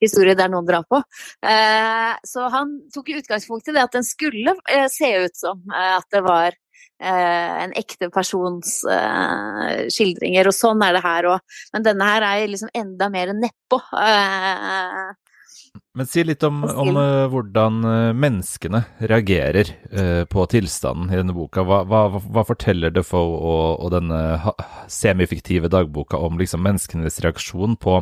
historie 0.00 0.32
der 0.38 0.48
noen 0.48 0.64
drar 0.64 0.86
på. 0.88 1.02
så 2.32 2.46
han 2.54 2.72
tok 2.94 3.10
utgangspunkt 3.18 3.68
i 3.68 3.74
det 3.76 3.82
at 3.84 3.98
den 3.98 4.08
skulle 4.08 4.56
se 4.88 5.10
ut 5.26 5.36
som 5.36 5.60
at 5.76 6.08
det 6.16 6.24
var 6.24 6.56
en 6.98 7.72
ekte 7.78 8.08
persons 8.10 8.80
uh, 8.90 9.86
skildringer, 9.92 10.48
og 10.50 10.56
sånn 10.56 10.82
er 10.82 10.96
det 10.96 11.04
her 11.04 11.28
òg. 11.30 11.56
Men 11.74 11.86
denne 11.86 12.08
her 12.08 12.26
er 12.26 12.50
liksom 12.50 12.72
enda 12.74 13.06
mer 13.12 13.30
nedpå. 13.38 13.78
Uh, 13.92 15.14
Men 15.94 16.10
si 16.10 16.24
litt 16.26 16.42
om, 16.46 16.64
om 16.66 16.98
hvordan 17.30 17.78
menneskene 18.18 18.82
reagerer 18.98 19.70
på 20.30 20.46
tilstanden 20.50 21.12
i 21.12 21.18
denne 21.20 21.34
boka. 21.36 21.62
Hva, 21.66 21.84
hva, 21.86 22.02
hva 22.18 22.44
forteller 22.46 22.94
Defoe 22.94 23.38
og, 23.38 23.86
og 23.86 23.94
denne 23.94 24.20
semifiktive 24.90 25.70
dagboka 25.70 26.18
om 26.18 26.38
liksom, 26.38 26.62
menneskenes 26.66 27.20
reaksjon 27.22 27.78
på 27.78 28.00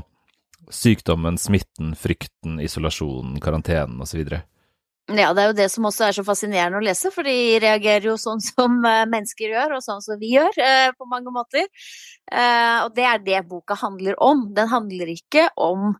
sykdommen, 0.72 1.38
smitten, 1.38 1.94
frykten, 1.98 2.60
isolasjonen, 2.64 3.40
karantenen 3.44 4.00
osv.? 4.02 4.24
Ja, 5.06 5.28
det 5.30 5.42
er 5.42 5.52
jo 5.52 5.54
det 5.54 5.68
som 5.70 5.84
også 5.86 6.08
er 6.08 6.14
så 6.16 6.22
fascinerende 6.26 6.80
å 6.80 6.82
lese, 6.82 7.12
for 7.14 7.26
de 7.26 7.60
reagerer 7.62 8.08
jo 8.08 8.16
sånn 8.18 8.40
som 8.42 8.80
eh, 8.82 9.04
mennesker 9.06 9.52
gjør, 9.52 9.76
og 9.76 9.84
sånn 9.84 10.02
som 10.02 10.18
vi 10.18 10.32
gjør, 10.32 10.56
eh, 10.58 10.88
på 10.98 11.06
mange 11.06 11.30
måter. 11.30 11.68
Eh, 12.26 12.78
og 12.82 12.90
det 12.96 13.04
er 13.06 13.22
det 13.22 13.44
boka 13.46 13.76
handler 13.78 14.18
om. 14.18 14.48
Den 14.56 14.70
handler 14.72 15.12
ikke 15.14 15.48
om 15.56 15.94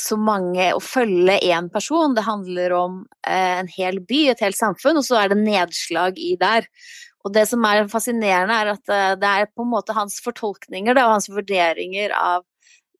så 0.00 0.16
mange 0.16 0.70
å 0.72 0.78
følge 0.80 1.34
én 1.52 1.66
person, 1.68 2.14
det 2.16 2.22
handler 2.24 2.72
om 2.72 2.94
en 3.28 3.66
hel 3.68 3.98
by, 4.08 4.20
et 4.32 4.40
helt 4.40 4.56
samfunn, 4.56 4.96
og 4.96 5.04
så 5.04 5.18
er 5.20 5.28
det 5.28 5.36
nedslag 5.42 6.16
i 6.16 6.30
der. 6.40 6.64
Og 7.20 7.34
det 7.34 7.42
som 7.50 7.66
er 7.68 7.82
fascinerende, 7.92 8.56
er 8.56 8.70
at 8.72 9.20
det 9.20 9.28
er 9.42 9.50
på 9.52 9.66
en 9.66 9.74
måte 9.74 9.92
hans 9.92 10.16
fortolkninger 10.24 10.96
og 10.96 11.18
hans 11.18 11.28
vurderinger 11.28 12.16
av 12.16 12.46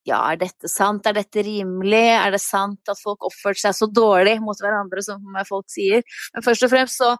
ja, 0.09 0.19
er 0.33 0.39
dette 0.41 0.69
sant, 0.71 1.07
er 1.07 1.15
dette 1.15 1.45
rimelig, 1.47 2.03
er 2.17 2.35
det 2.35 2.41
sant 2.43 2.91
at 2.91 2.99
folk 2.99 3.23
oppførte 3.29 3.61
seg 3.63 3.77
så 3.77 3.87
dårlig 3.87 4.35
mot 4.43 4.59
hverandre 4.59 5.03
som 5.05 5.23
folk 5.49 5.69
sier. 5.71 6.03
Men 6.35 6.45
først 6.47 6.67
og 6.67 6.73
fremst 6.73 6.99
så 6.99 7.13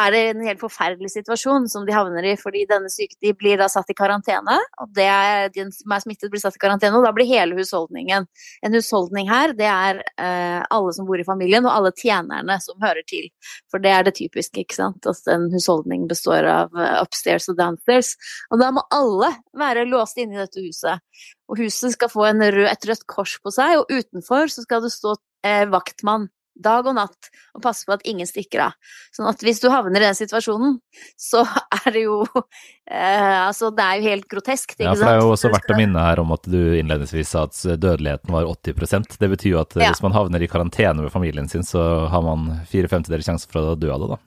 er 0.00 0.14
det 0.14 0.22
en 0.30 0.44
helt 0.48 0.62
forferdelig 0.62 1.12
situasjon 1.12 1.68
som 1.70 1.84
de 1.84 1.94
havner 1.94 2.30
i, 2.30 2.34
fordi 2.40 2.64
denne 2.70 2.88
syke 2.92 3.18
de 3.24 3.34
blir 3.36 3.60
da 3.60 3.68
satt 3.72 3.92
i 3.92 3.96
karantene, 3.98 4.56
og 4.80 4.94
det 4.96 5.08
er, 5.10 5.50
de 5.54 5.66
som 5.74 5.94
er 5.96 6.04
smittet 6.04 6.32
blir 6.32 6.42
satt 6.42 6.56
i 6.56 6.62
karantene, 6.62 6.96
og 6.96 7.04
da 7.04 7.12
blir 7.16 7.28
hele 7.28 7.58
husholdningen. 7.58 8.28
En 8.64 8.78
husholdning 8.78 9.28
her, 9.28 9.52
det 9.58 9.68
er 9.68 10.00
eh, 10.00 10.64
alle 10.64 10.96
som 10.96 11.08
bor 11.08 11.20
i 11.20 11.28
familien, 11.28 11.68
og 11.68 11.74
alle 11.74 11.92
tjenerne 12.00 12.56
som 12.64 12.80
hører 12.82 13.04
til. 13.10 13.28
For 13.72 13.82
det 13.84 13.92
er 13.92 14.08
det 14.08 14.16
typiske, 14.16 14.64
ikke 14.64 14.78
sant, 14.80 15.08
at 15.10 15.32
en 15.34 15.50
husholdning 15.52 16.08
består 16.08 16.48
av 16.48 16.72
eh, 16.78 16.96
upstairs 17.02 17.50
og 17.52 17.60
downstairs. 17.60 18.14
Og 18.50 18.64
da 18.64 18.72
må 18.74 18.84
alle 18.94 19.34
være 19.60 19.84
låst 19.90 20.18
inne 20.22 20.38
i 20.38 20.42
dette 20.44 20.64
huset. 20.64 21.04
Og 21.50 21.60
huset 21.60 21.92
skal 21.94 22.10
få 22.12 22.30
rød, 22.30 22.64
et 22.70 22.88
rødt 22.88 23.04
kors 23.10 23.36
på 23.42 23.52
seg, 23.52 23.80
og 23.80 23.90
utenfor 23.92 24.48
så 24.52 24.64
skal 24.64 24.84
det 24.84 24.94
stå 24.94 25.16
eh, 25.44 25.66
vaktmann 25.70 26.30
dag 26.54 26.86
og 26.86 26.94
natt 26.96 27.30
og 27.54 27.62
passe 27.64 27.86
på 27.86 27.94
at 27.96 28.04
ingen 28.08 28.28
stikker 28.28 28.68
av. 28.68 28.74
Sånn 29.14 29.26
at 29.30 29.42
hvis 29.44 29.60
du 29.62 29.68
havner 29.72 30.02
i 30.02 30.06
den 30.06 30.18
situasjonen, 30.18 30.76
så 31.18 31.42
er 31.80 31.88
det 31.94 32.04
jo 32.04 32.20
eh, 32.24 33.40
Altså, 33.44 33.70
det 33.74 33.84
er 33.84 33.98
jo 33.98 34.12
helt 34.12 34.28
grotesk, 34.30 34.76
ikke 34.76 34.84
sant? 34.84 34.86
Ja, 34.86 34.94
for 34.94 35.04
det 35.04 35.14
er 35.14 35.22
jo 35.22 35.32
også 35.34 35.52
verdt 35.52 35.74
å 35.74 35.78
minne 35.78 36.04
her 36.06 36.22
om 36.22 36.34
at 36.36 36.46
du 36.50 36.60
innledningsvis 36.78 37.34
sa 37.34 37.46
at 37.48 37.58
dødeligheten 37.58 38.34
var 38.34 38.48
80% 38.50 39.18
Det 39.20 39.30
betyr 39.34 39.50
jo 39.54 39.62
at 39.62 39.74
ja. 39.78 39.90
hvis 39.90 40.04
man 40.04 40.14
havner 40.16 40.44
i 40.44 40.50
karantene 40.50 41.04
med 41.04 41.14
familien 41.14 41.50
sin, 41.50 41.66
så 41.66 42.06
har 42.12 42.24
man 42.24 42.64
fire 42.70 42.90
femtedeler 42.92 43.26
sjanse 43.26 43.50
for 43.50 43.74
å 43.74 43.78
dø 43.78 43.90
av 43.94 44.04
det, 44.04 44.14
da. 44.14 44.22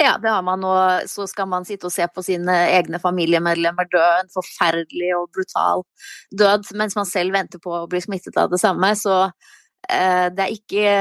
Ja, 0.00 0.18
det 0.22 0.28
har 0.32 0.42
man, 0.42 0.64
og 0.64 1.08
så 1.10 1.26
skal 1.28 1.48
man 1.50 1.66
sitte 1.68 1.90
og 1.90 1.92
se 1.92 2.06
på 2.08 2.24
sine 2.24 2.56
egne 2.72 3.00
familiemedlemmer 3.02 3.88
dø 3.92 4.00
en 4.00 4.32
forferdelig 4.32 5.12
og 5.18 5.28
brutal 5.36 5.84
død, 6.32 6.72
mens 6.80 6.96
man 6.96 7.08
selv 7.08 7.36
venter 7.36 7.60
på 7.60 7.82
å 7.82 7.88
bli 7.90 8.00
smittet 8.00 8.38
av 8.40 8.48
det 8.48 8.62
samme. 8.62 8.94
Så 8.96 9.18
eh, 9.20 10.30
det 10.32 10.46
er 10.46 10.56
ikke 10.56 10.96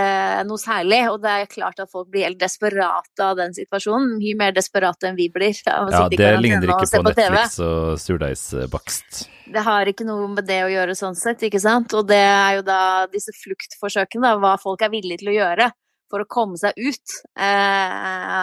noe 0.50 0.60
særlig, 0.60 1.00
og 1.13 1.24
det 1.24 1.32
er 1.32 1.51
klart 1.53 1.79
at 1.79 1.91
folk 1.96 2.12
blir 2.12 2.27
helt 2.27 2.41
desperate 2.44 3.24
av 3.24 3.39
den 3.39 3.56
situasjonen. 3.56 4.18
Mye 4.20 4.36
mer 4.44 4.56
desperate 4.60 5.08
enn 5.08 5.20
vi 5.20 5.32
blir. 5.32 5.56
ja, 5.63 6.06
det 6.12 6.36
ligner 6.44 6.68
ikke 6.68 6.84
på, 6.84 7.03
på 7.08 7.08
Netflix 7.08 7.56
TV. 7.56 7.68
og 7.72 8.03
surdeigsbakst. 8.03 9.25
Det 9.50 9.63
har 9.65 9.88
ikke 9.88 10.06
noe 10.12 10.27
med 10.36 10.44
det 10.46 10.65
å 10.68 10.74
gjøre 10.75 11.00
sånn 11.00 11.15
sett, 11.15 11.48
ikke 11.48 11.63
sant. 11.63 11.96
Og 11.96 12.03
det 12.12 12.20
er 12.20 12.60
jo 12.60 12.68
da 12.68 12.82
disse 13.13 13.32
fluktforsøkene, 13.46 14.27
da, 14.27 14.39
hva 14.44 14.58
folk 14.60 14.84
er 14.84 14.91
villige 14.91 15.24
til 15.24 15.32
å 15.32 15.39
gjøre 15.39 15.72
for 16.10 16.24
å 16.24 16.30
komme 16.30 16.60
seg 16.60 16.78
ut 16.78 17.16
eh, 17.39 17.98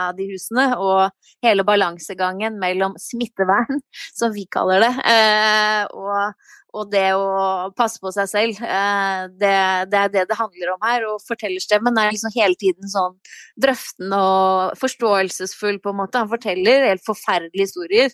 av 0.08 0.16
de 0.18 0.28
husene. 0.30 0.68
Og 0.80 1.11
hele 1.44 1.66
balansegangen 1.66 2.58
mellom 2.62 2.96
smittevern, 3.00 3.82
som 4.18 4.35
vi 4.37 4.46
kaller 4.50 4.87
det, 4.87 4.92
eh, 5.12 5.82
og, 5.94 6.52
og, 6.76 6.90
det 6.92 7.09
å 7.16 7.73
passe 7.76 8.00
på 8.02 8.12
seg 8.14 8.28
selv. 8.30 8.62
Eh, 8.62 9.26
det, 9.40 9.52
det, 9.92 10.00
er 10.02 10.12
det 10.12 10.25
det 10.30 10.38
handler 10.38 10.75
om 10.75 10.87
her. 10.87 11.06
Og 11.11 11.23
fortellerstemmen 11.26 11.99
er 12.00 12.12
liksom 12.12 12.35
hele 12.37 12.59
tiden 12.61 12.90
sånn 12.92 13.16
drøftende 13.62 14.21
og 14.21 14.76
forståelsesfull, 14.80 15.80
på 15.83 15.92
en 15.92 16.00
måte. 16.02 16.23
Han 16.23 16.33
forteller 16.33 16.90
helt 16.90 17.06
forferdelige 17.06 17.68
historier 17.71 18.12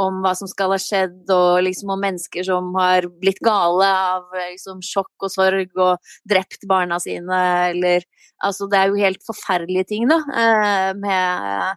om 0.00 0.22
hva 0.24 0.32
som 0.34 0.50
skal 0.50 0.72
ha 0.74 0.78
skjedd, 0.82 1.20
og 1.30 1.62
liksom 1.66 1.92
om 1.94 2.00
mennesker 2.02 2.46
som 2.46 2.72
har 2.78 3.06
blitt 3.22 3.38
gale 3.44 3.86
av 3.86 4.32
liksom, 4.34 4.80
sjokk 4.82 5.28
og 5.28 5.30
sorg 5.30 5.78
og 5.78 6.14
drept 6.30 6.66
barna 6.70 6.98
sine, 7.02 7.44
eller 7.74 8.06
Altså, 8.44 8.66
det 8.68 8.76
er 8.76 8.90
jo 8.90 8.98
helt 8.98 9.22
forferdelige 9.24 9.86
ting, 9.88 10.08
da, 10.10 10.18
eh, 10.36 10.90
med, 11.00 11.76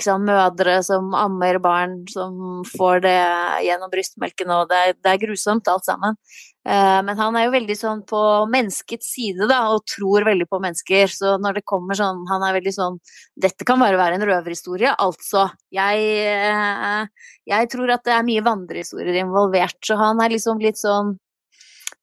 sant, 0.00 0.24
mødre 0.28 0.82
som 0.84 1.14
ammer 1.14 1.58
barn 1.58 2.02
som 2.08 2.62
får 2.76 3.02
det 3.02 3.18
gjennom 3.66 3.90
brystmelken, 3.90 4.50
og 4.50 4.68
det 4.68 4.96
det 5.02 5.10
er 5.12 5.22
grusomt 5.26 5.68
alt 5.68 5.84
sammen. 5.84 6.16
Eh, 6.62 7.00
men 7.02 7.18
han 7.18 7.34
er 7.34 7.48
jo 7.48 7.54
veldig 7.56 7.74
sånn 7.74 8.02
på 8.06 8.18
menneskets 8.52 9.08
side, 9.16 9.48
da, 9.50 9.64
og 9.74 9.82
tror 9.88 10.22
veldig 10.28 10.46
på 10.46 10.60
mennesker. 10.62 11.10
Så 11.10 11.34
når 11.42 11.58
det 11.58 11.64
kommer 11.66 11.98
sånn 11.98 12.20
Han 12.30 12.44
er 12.46 12.54
veldig 12.54 12.72
sånn 12.76 12.98
Dette 13.34 13.66
kan 13.66 13.82
bare 13.82 13.98
være 13.98 14.20
en 14.20 14.26
røverhistorie, 14.28 14.92
altså. 14.94 15.48
Jeg, 15.74 16.06
eh, 16.22 17.32
jeg 17.50 17.72
tror 17.72 17.90
at 17.96 18.04
det 18.06 18.14
er 18.14 18.28
mye 18.28 18.44
vandrehistorier 18.46 19.22
involvert, 19.24 19.78
så 19.82 19.98
han 19.98 20.22
er 20.22 20.36
liksom 20.36 20.62
litt 20.62 20.78
sånn 20.78 21.16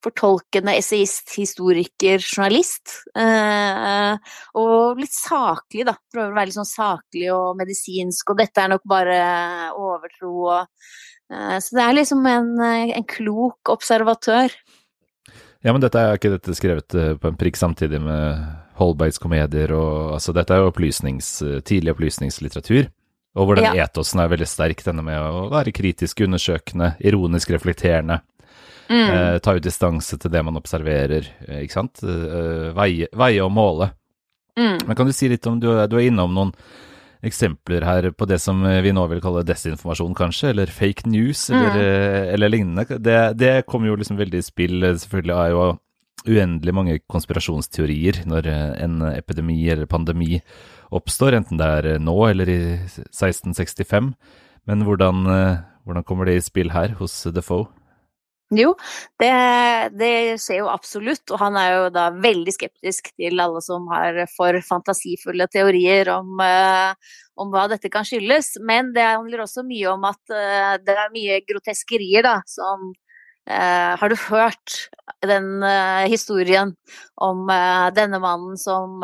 fortolkende 0.03 0.75
essayist, 0.79 1.27
historiker, 1.35 2.21
journalist. 2.23 3.01
Eh, 3.17 4.33
og 4.59 5.01
litt 5.01 5.15
saklig, 5.15 5.85
da. 5.89 5.95
Prøver 6.11 6.31
å 6.31 6.37
være 6.37 6.51
litt 6.51 6.57
sånn 6.59 6.69
saklig 6.69 7.29
og 7.35 7.59
medisinsk, 7.59 8.31
og 8.31 8.39
dette 8.41 8.63
er 8.63 8.73
nok 8.73 8.85
bare 8.89 9.19
overtro 9.75 10.33
og 10.47 10.59
eh, 10.61 11.57
Så 11.59 11.75
det 11.77 11.85
er 11.85 11.97
liksom 11.99 12.25
en, 12.29 12.53
en, 12.61 13.07
klok 13.09 13.73
observatør. 13.75 14.55
Ja, 15.59 15.73
men 15.73 15.83
dette 15.83 15.99
er 15.99 16.15
ikke 16.15 16.37
dette 16.37 16.55
skrevet 16.55 16.95
eh, 16.95 17.17
på 17.19 17.31
en 17.31 17.39
prikk 17.39 17.59
samtidig 17.59 17.99
med 18.01 18.47
Holbergs 18.79 19.19
komedier 19.19 19.75
og 19.75 20.15
Altså, 20.15 20.31
dette 20.35 20.55
er 20.55 20.63
jo 20.63 20.71
opplysnings, 20.71 21.33
tidlig 21.67 21.97
opplysningslitteratur. 21.97 22.87
Og 23.37 23.45
hvor 23.45 23.59
den 23.59 23.67
ja. 23.67 23.85
etosen 23.85 24.23
er 24.23 24.31
veldig 24.31 24.47
sterk, 24.49 24.81
denne 24.83 25.03
med 25.05 25.19
å 25.21 25.49
være 25.51 25.73
kritisk, 25.75 26.23
undersøkende, 26.25 26.95
ironisk 27.05 27.51
reflekterende. 27.53 28.21
Mm. 28.89 29.09
Eh, 29.09 29.37
ta 29.39 29.53
ut 29.53 29.63
distanse 29.63 30.17
til 30.17 30.31
det 30.33 30.41
man 30.45 30.57
observerer, 30.57 31.27
eh, 31.47 31.63
ikke 31.63 31.77
sant. 31.77 32.01
Eh, 32.01 32.69
veie, 32.77 33.09
veie 33.13 33.41
og 33.45 33.51
måle. 33.53 33.91
Mm. 34.57 34.87
Men 34.87 34.95
kan 34.97 35.07
du 35.07 35.13
si 35.13 35.29
litt 35.29 35.45
om, 35.47 35.59
du, 35.61 35.69
du 35.87 35.97
er 35.99 36.07
innom 36.07 36.33
noen 36.33 36.53
eksempler 37.23 37.83
her 37.83 38.07
på 38.15 38.25
det 38.31 38.39
som 38.39 38.63
vi 38.63 38.93
nå 38.95 39.03
vil 39.11 39.21
kalle 39.21 39.43
desinformasjon, 39.43 40.15
kanskje, 40.15 40.53
eller 40.53 40.71
fake 40.71 41.03
news, 41.11 41.49
eller, 41.51 41.75
mm. 41.75 42.33
eller 42.33 42.51
lignende. 42.51 42.97
Det, 42.97 43.19
det 43.37 43.53
kommer 43.67 43.91
jo 43.91 43.97
liksom 43.99 44.17
veldig 44.19 44.39
i 44.39 44.47
spill. 44.47 44.87
Selvfølgelig 45.03 45.35
er 45.35 45.53
jo 45.53 45.63
uendelig 46.29 46.75
mange 46.75 46.97
konspirasjonsteorier 47.11 48.23
når 48.27 48.47
en 48.51 49.01
epidemi 49.11 49.59
eller 49.71 49.87
pandemi 49.87 50.39
oppstår, 50.95 51.37
enten 51.37 51.59
det 51.59 51.67
er 51.67 51.99
nå 52.03 52.15
eller 52.29 52.51
i 52.51 52.61
1665. 52.87 54.13
Men 54.71 54.87
hvordan, 54.87 55.27
hvordan 55.83 56.07
kommer 56.07 56.27
det 56.27 56.39
i 56.39 56.47
spill 56.47 56.71
her 56.71 56.95
hos 56.99 57.21
Defoe? 57.35 57.67
Jo, 58.49 58.71
det, 59.21 59.29
det, 59.93 60.13
skjer 60.41 60.63
jo 60.63 60.69
absolutt, 60.71 61.21
og 61.29 61.37
han 61.37 61.57
er 61.59 61.67
jo 61.69 61.89
da 61.93 62.07
veldig 62.15 62.53
skeptisk 62.55 63.11
til 63.13 63.41
alle 63.43 63.61
som 63.61 63.85
har 63.91 64.23
for 64.33 64.57
fantasifulle 64.65 65.45
teorier 65.53 66.09
om, 66.15 66.41
uh, 66.41 66.97
om 67.37 67.51
hva 67.53 67.67
dette 67.69 67.91
kan 67.93 68.07
skyldes. 68.09 68.55
Men 68.65 68.89
det 68.95 69.05
handler 69.05 69.45
også 69.45 69.61
mye 69.67 69.91
om 69.93 70.07
at 70.09 70.33
uh, 70.33 70.79
det 70.81 70.97
er 70.97 71.13
mye 71.13 71.37
groteskerier, 71.45 72.25
da, 72.25 72.39
som 72.49 72.89
har 73.49 74.09
du 74.11 74.15
hørt 74.27 74.75
den 75.25 75.63
uh, 75.63 76.05
historien 76.07 76.71
om 77.19 77.41
uh, 77.49 77.89
denne 77.95 78.19
mannen 78.21 78.57
som 78.59 79.01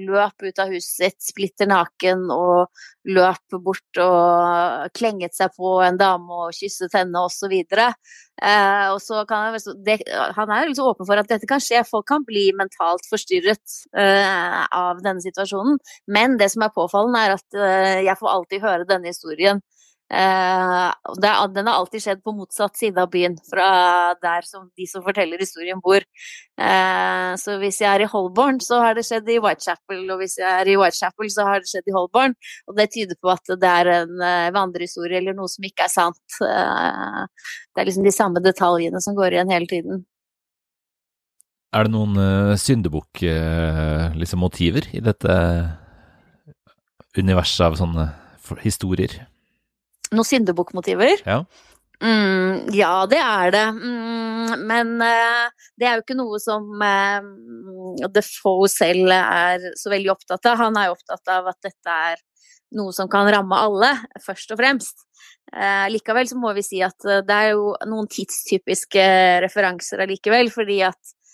løp 0.00 0.42
ut 0.42 0.58
av 0.60 0.72
huset 0.74 0.96
sitt 0.96 1.28
splitter 1.30 1.68
naken 1.70 2.26
og 2.34 2.66
løp 3.06 3.56
bort 3.62 4.00
og 4.02 4.90
klenget 4.96 5.36
seg 5.36 5.54
på 5.56 5.76
en 5.86 5.98
dame 6.00 6.40
og 6.46 6.56
kysset 6.56 6.94
henne 6.96 7.22
osv. 7.22 7.54
Eh, 7.54 8.86
og 8.90 8.98
så 9.00 9.22
kan 9.28 9.46
han, 9.46 9.76
det, 9.86 10.00
han 10.36 10.50
er 10.50 10.66
liksom 10.68 10.90
åpen 10.90 11.06
for 11.08 11.20
at 11.20 11.30
dette 11.30 11.46
kan 11.48 11.62
skje, 11.62 11.84
folk 11.86 12.08
kan 12.10 12.26
bli 12.26 12.48
mentalt 12.58 13.06
forstyrret 13.08 13.78
av 13.94 15.04
denne 15.06 15.22
situasjonen. 15.22 15.78
Men 16.10 16.36
det 16.40 16.50
som 16.52 16.66
er 16.66 16.74
påfallende, 16.74 17.22
er 17.22 17.36
at 17.38 18.02
jeg 18.10 18.18
får 18.18 18.32
alltid 18.34 18.66
høre 18.66 18.90
denne 18.90 19.14
historien 19.14 19.62
Eh, 19.62 19.75
den 20.08 21.66
har 21.66 21.74
alltid 21.74 22.02
skjedd 22.02 22.22
på 22.22 22.32
motsatt 22.36 22.76
side 22.78 23.00
av 23.02 23.10
byen, 23.10 23.36
fra 23.50 24.14
der 24.22 24.42
som 24.46 24.70
de 24.78 24.86
som 24.86 25.02
forteller 25.02 25.38
historien, 25.42 25.80
bor. 25.82 26.00
Eh, 26.60 27.36
så 27.40 27.58
hvis 27.60 27.80
jeg 27.82 27.90
er 27.90 28.00
i 28.04 28.10
Holborn, 28.10 28.60
så 28.62 28.80
har 28.84 28.94
det 28.94 29.04
skjedd 29.08 29.28
i 29.28 29.38
Whitechapel, 29.42 30.10
og 30.12 30.18
hvis 30.22 30.38
jeg 30.38 30.46
er 30.46 30.66
i 30.70 30.76
Whitechapel, 30.78 31.30
så 31.32 31.42
har 31.48 31.56
det 31.60 31.68
skjedd 31.70 31.86
i 31.90 31.96
Holborn. 31.96 32.34
Og 32.70 32.74
det 32.78 32.92
tyder 32.94 33.16
på 33.20 33.28
at 33.34 33.44
det 33.50 33.70
er 33.70 33.86
en 34.00 34.14
uh, 34.22 34.54
vandrehistorie 34.54 35.18
eller 35.18 35.34
noe 35.36 35.48
som 35.50 35.62
ikke 35.66 35.84
er 35.88 35.92
sant. 35.92 36.28
det 36.38 37.80
er 37.80 37.86
liksom 37.88 38.06
de 38.06 38.12
samme 38.14 38.40
detaljene 38.44 39.00
som 39.02 39.14
går 39.18 39.30
igjen 39.34 39.52
hele 39.52 39.68
tiden. 39.70 39.94
Er 41.74 41.80
det 41.84 41.92
noen 41.92 42.16
uh, 42.16 42.56
syndebukk-motiver 42.56 44.84
liksom, 44.86 44.96
i 44.96 45.00
dette 45.04 45.32
universet 47.18 47.66
av 47.66 47.74
sånne 47.80 48.04
historier? 48.62 49.26
Noen 50.14 50.28
syndebukkmotiver? 50.28 51.22
Ja. 51.26 51.40
Mm, 52.04 52.68
ja, 52.76 53.06
det 53.08 53.18
er 53.22 53.52
det. 53.54 53.64
Mm, 53.78 54.66
men 54.68 54.92
uh, 55.00 55.70
det 55.80 55.88
er 55.88 55.96
jo 55.96 56.04
ikke 56.04 56.18
noe 56.18 56.38
som 56.42 56.68
uh, 56.82 58.10
Defoe 58.12 58.68
selv 58.70 59.14
er 59.16 59.70
så 59.80 59.92
veldig 59.92 60.12
opptatt 60.12 60.50
av. 60.50 60.60
Han 60.60 60.76
er 60.76 60.90
jo 60.90 60.96
opptatt 60.98 61.32
av 61.32 61.50
at 61.52 61.58
dette 61.64 61.98
er 62.12 62.22
noe 62.76 62.92
som 62.92 63.08
kan 63.08 63.28
ramme 63.32 63.56
alle, 63.56 63.94
først 64.24 64.52
og 64.52 64.60
fremst. 64.60 65.06
Uh, 65.54 65.86
likevel 65.94 66.28
så 66.28 66.38
må 66.38 66.52
vi 66.56 66.66
si 66.66 66.82
at 66.84 67.00
det 67.24 67.34
er 67.34 67.54
jo 67.54 67.72
noen 67.88 68.10
tidstypiske 68.12 69.06
referanser 69.46 70.02
allikevel, 70.04 70.52
fordi 70.52 70.82
at 70.84 71.00
Eh, 71.00 71.25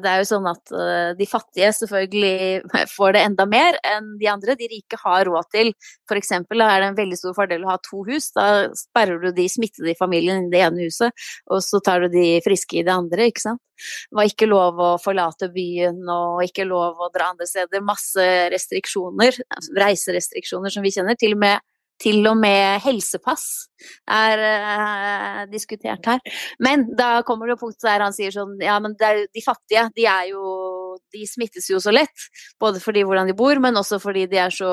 det 0.00 0.08
er 0.08 0.20
jo 0.22 0.28
sånn 0.30 0.46
at 0.48 0.72
eh, 0.72 1.10
de 1.18 1.26
fattige 1.28 1.70
selvfølgelig 1.76 2.62
får 2.96 3.16
det 3.16 3.24
enda 3.28 3.46
mer 3.48 3.76
enn 3.86 4.14
de 4.20 4.28
andre. 4.32 4.56
De 4.56 4.68
rike 4.72 4.98
har 5.02 5.26
råd 5.28 5.50
til 5.52 5.72
f.eks. 6.08 6.32
er 6.32 6.44
det 6.48 6.88
en 6.88 6.98
veldig 6.98 7.18
stor 7.20 7.36
fordel 7.36 7.66
å 7.66 7.72
ha 7.74 7.78
to 7.84 8.04
hus. 8.08 8.30
Da 8.36 8.70
sperrer 8.76 9.20
du 9.20 9.30
de 9.36 9.48
smittede 9.52 9.92
i 9.92 9.98
familien 9.98 10.46
i 10.46 10.52
det 10.52 10.62
ene 10.64 10.88
huset, 10.88 11.26
og 11.50 11.64
så 11.64 11.82
tar 11.84 12.06
du 12.06 12.14
de 12.14 12.40
friske 12.44 12.80
i 12.80 12.86
det 12.86 12.94
andre, 12.94 13.28
ikke 13.30 13.44
sant. 13.50 13.62
Det 13.80 14.16
var 14.18 14.28
ikke 14.28 14.48
lov 14.48 14.80
å 14.80 14.90
forlate 15.00 15.48
byen 15.54 16.02
og 16.12 16.42
ikke 16.44 16.66
lov 16.68 17.00
å 17.00 17.08
dra 17.14 17.30
andre 17.32 17.48
steder. 17.48 17.84
Masse 17.84 18.26
restriksjoner, 18.52 19.38
reiserestriksjoner 19.76 20.74
som 20.74 20.84
vi 20.84 20.92
kjenner. 20.92 21.16
Til 21.20 21.36
og 21.36 21.40
med 21.40 21.64
til 22.00 22.24
og 22.30 22.38
med 22.40 22.80
helsepass 22.84 23.46
er 24.10 24.42
uh, 24.44 25.42
diskutert 25.52 26.06
her. 26.08 26.20
Men 26.62 26.88
da 26.96 27.20
kommer 27.26 27.50
det 27.50 27.58
punkt 27.60 27.80
der 27.84 28.04
han 28.04 28.16
sier 28.16 28.34
sånn 28.34 28.58
Ja, 28.62 28.78
men 28.82 28.96
er, 29.04 29.26
de 29.32 29.44
fattige, 29.44 29.86
de 29.96 30.08
er 30.08 30.30
jo 30.32 30.96
De 31.14 31.24
smittes 31.26 31.68
jo 31.70 31.80
så 31.82 31.92
lett. 31.94 32.26
Både 32.60 32.82
fordi 32.82 33.04
hvordan 33.06 33.30
de 33.30 33.36
bor, 33.38 33.58
men 33.62 33.78
også 33.78 33.98
fordi 34.02 34.26
de 34.30 34.38
er 34.42 34.52
så 34.54 34.70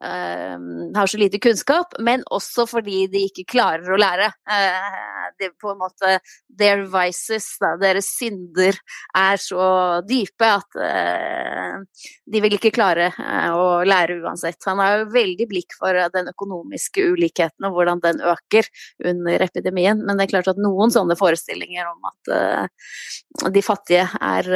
har 0.00 1.06
så 1.06 1.18
lite 1.20 1.38
kunnskap, 1.38 1.94
men 1.98 2.22
også 2.32 2.64
fordi 2.68 3.02
de 3.12 3.26
ikke 3.28 3.44
klarer 3.52 3.92
å 3.92 3.98
lære. 4.00 4.30
Uh, 4.48 5.26
det 5.40 5.52
på 5.60 5.72
en 5.72 5.80
måte 5.80 6.16
Their 6.58 6.86
vices, 6.90 7.46
da, 7.60 7.74
deres 7.80 8.08
synder, 8.16 8.76
er 9.16 9.40
så 9.40 9.66
dype 10.08 10.48
at 10.48 10.78
uh, 10.80 12.06
de 12.24 12.42
vil 12.44 12.56
ikke 12.56 12.72
klare 12.74 13.10
å 13.54 13.82
lære 13.86 14.20
uansett. 14.24 14.60
Han 14.68 14.80
har 14.82 15.02
jo 15.02 15.10
veldig 15.14 15.48
blikk 15.50 15.76
for 15.78 15.96
den 16.14 16.32
økonomiske 16.32 17.04
ulikheten 17.12 17.68
og 17.68 17.76
hvordan 17.76 18.02
den 18.04 18.24
øker 18.24 18.68
under 19.12 19.46
epidemien, 19.46 20.00
men 20.00 20.16
det 20.16 20.26
er 20.26 20.34
klart 20.34 20.50
at 20.54 20.60
noen 20.60 20.92
sånne 20.94 21.16
forestillinger 21.18 21.88
om 21.90 22.10
at 22.10 23.52
de 23.52 23.62
fattige 23.64 24.06
er 24.20 24.50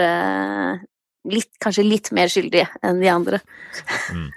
litt, 1.30 1.52
kanskje 1.62 1.87
litt 1.87 2.11
mer 2.16 2.33
skyldige 2.33 2.68
enn 2.85 3.00
de 3.02 3.11
andre. 3.12 3.40
Mm. 4.12 4.28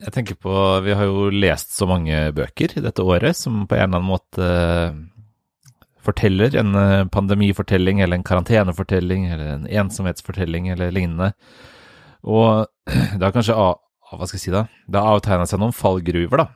Jeg 0.00 0.14
tenker 0.14 0.38
på 0.40 0.52
Vi 0.86 0.94
har 0.96 1.08
jo 1.08 1.28
lest 1.34 1.74
så 1.76 1.86
mange 1.90 2.24
bøker 2.34 2.76
dette 2.82 3.04
året 3.04 3.36
som 3.38 3.66
på 3.68 3.76
en 3.76 3.84
eller 3.84 4.00
annen 4.00 4.08
måte 4.08 4.48
eh, 4.48 4.96
forteller 6.02 6.56
en 6.58 6.74
eh, 6.78 7.04
pandemifortelling 7.12 8.00
eller 8.00 8.18
en 8.18 8.26
karantenefortelling 8.26 9.28
eller 9.30 9.52
en 9.52 9.68
ensomhetsfortelling 9.68 10.72
eller 10.72 10.94
lignende. 10.94 11.32
Og 12.22 12.66
det 13.18 13.22
har 13.22 13.34
kanskje 13.34 13.56
hva 13.56 14.26
skal 14.28 14.36
jeg 14.36 14.42
si 14.42 14.52
da, 14.52 14.66
det 14.92 15.00
har 15.00 15.16
avtegna 15.16 15.46
seg 15.48 15.60
noen 15.62 15.72
fallgruver 15.72 16.42
da, 16.42 16.48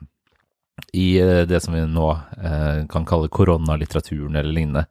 i 0.93 1.07
eh, 1.21 1.45
det 1.49 1.61
som 1.63 1.77
vi 1.77 1.85
nå 1.89 2.09
kan 2.91 3.07
kalle 3.07 3.31
koronalitteraturen 3.33 4.35
eller 4.37 4.53
lignende. 4.53 4.85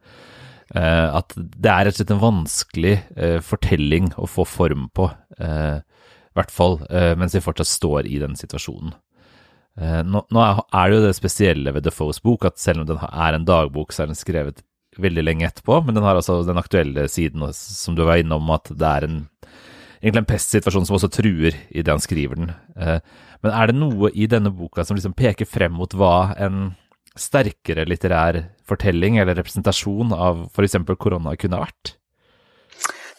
At 0.67 1.31
det 1.37 1.69
er 1.71 1.85
rett 1.87 1.95
og 1.95 1.99
slett 2.01 2.09
en 2.11 2.19
vanskelig 2.19 2.95
fortelling 3.47 4.09
å 4.19 4.27
få 4.27 4.43
form 4.43 4.89
på. 4.91 5.05
Eh, 5.39 5.79
i 6.37 6.41
hvert 6.43 6.53
fall 6.53 6.79
uh, 6.85 7.13
mens 7.19 7.35
vi 7.35 7.43
fortsatt 7.43 7.69
står 7.69 8.07
i 8.09 8.21
den 8.21 8.37
situasjonen. 8.37 8.93
Uh, 9.77 10.01
nå, 10.05 10.23
er 10.37 10.89
det 10.89 10.97
jo 10.97 11.03
det 11.05 11.17
spesielle 11.17 11.73
ved 11.73 11.85
Defoes 11.85 12.21
bok 12.23 12.47
at 12.49 12.61
selv 12.61 12.83
om 12.83 12.89
den 12.89 13.01
er 13.07 13.37
en 13.37 13.47
dagbok, 13.47 13.93
så 13.93 14.05
er 14.05 14.11
den 14.11 14.19
skrevet 14.19 14.63
veldig 15.01 15.23
lenge 15.25 15.45
etterpå, 15.49 15.81
men 15.85 15.97
den 15.97 16.05
har 16.05 16.17
altså 16.17 16.39
den 16.45 16.57
aktuelle 16.57 17.05
siden, 17.11 17.43
som 17.53 17.97
du 17.97 18.03
var 18.07 18.21
innom, 18.21 18.49
at 18.53 18.71
det 18.73 18.87
er 18.87 19.05
en, 19.05 19.19
egentlig 19.99 20.23
en 20.23 20.29
pestsituasjon 20.31 20.87
som 20.89 20.97
også 20.97 21.11
truer 21.13 21.57
i 21.69 21.83
det 21.85 21.93
han 21.93 22.01
skriver 22.01 22.39
den. 22.39 22.55
Uh, 22.77 22.97
men 23.45 23.53
er 23.53 23.69
det 23.69 23.77
noe 23.77 24.11
i 24.13 24.29
denne 24.29 24.53
boka 24.53 24.85
som 24.85 24.97
liksom 24.97 25.15
peker 25.17 25.49
frem 25.49 25.75
mot 25.77 25.93
hva 25.97 26.33
en 26.41 26.71
sterkere 27.17 27.85
litterær 27.89 28.43
fortelling 28.67 29.17
eller 29.17 29.37
representasjon 29.39 30.13
av 30.13 30.45
f.eks. 30.51 30.77
korona 31.01 31.33
kunne 31.39 31.61
vært? 31.61 31.96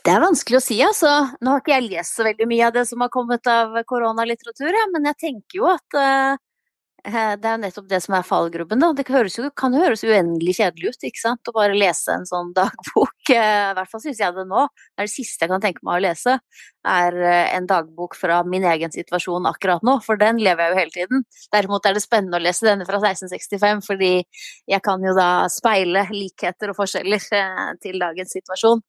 Det 0.09 0.15
er 0.17 0.23
vanskelig 0.25 0.57
å 0.57 0.65
si, 0.65 0.77
altså. 0.81 1.09
Nå 1.45 1.53
har 1.53 1.61
ikke 1.61 1.75
jeg 1.75 1.85
lest 1.91 2.17
så 2.17 2.25
veldig 2.25 2.47
mye 2.49 2.69
av 2.71 2.77
det 2.79 2.87
som 2.89 3.03
har 3.05 3.11
kommet 3.13 3.49
av 3.53 3.75
koronalitteratur, 3.91 4.79
men 4.95 5.09
jeg 5.11 5.19
tenker 5.21 5.59
jo 5.59 5.67
at 5.69 5.97
uh, 6.01 6.39
det 7.07 7.47
er 7.47 7.55
jo 7.55 7.61
nettopp 7.63 7.87
det 7.89 8.01
som 8.03 8.15
er 8.19 8.25
fallgrubben. 8.27 8.81
da. 8.83 8.91
Det 8.93 9.05
jo, 9.07 9.51
kan 9.57 9.75
høres 9.75 10.03
uendelig 10.05 10.57
kjedelig 10.59 10.91
ut, 10.91 11.05
ikke 11.07 11.21
sant, 11.21 11.49
å 11.49 11.55
bare 11.55 11.77
lese 11.77 12.13
en 12.13 12.27
sånn 12.27 12.51
dagbok. 12.59 13.31
I 13.31 13.39
hvert 13.77 13.91
fall 13.91 14.03
syns 14.03 14.21
jeg 14.21 14.35
det 14.35 14.45
nå. 14.49 14.65
Det 14.67 15.05
er 15.05 15.09
det 15.09 15.13
siste 15.15 15.47
jeg 15.47 15.53
kan 15.53 15.63
tenke 15.63 15.85
meg 15.87 15.99
å 16.01 16.03
lese, 16.09 16.39
er 16.89 17.19
eh, 17.23 17.55
en 17.57 17.69
dagbok 17.69 18.17
fra 18.19 18.41
min 18.49 18.67
egen 18.67 18.93
situasjon 18.93 19.47
akkurat 19.51 19.85
nå, 19.87 19.99
for 20.05 20.21
den 20.21 20.41
lever 20.43 20.65
jeg 20.65 20.73
jo 20.73 20.79
hele 20.81 20.95
tiden. 20.97 21.25
Derimot 21.55 21.87
er 21.87 21.97
det 21.97 22.03
spennende 22.05 22.41
å 22.41 22.43
lese 22.43 22.67
denne 22.67 22.89
fra 22.89 23.01
1665, 23.01 23.85
fordi 23.87 24.13
jeg 24.69 24.85
kan 24.85 25.05
jo 25.05 25.15
da 25.17 25.31
speile 25.53 26.07
likheter 26.11 26.73
og 26.73 26.81
forskjeller 26.81 27.31
eh, 27.39 27.65
til 27.85 28.03
dagens 28.03 28.35
situasjon. 28.41 28.83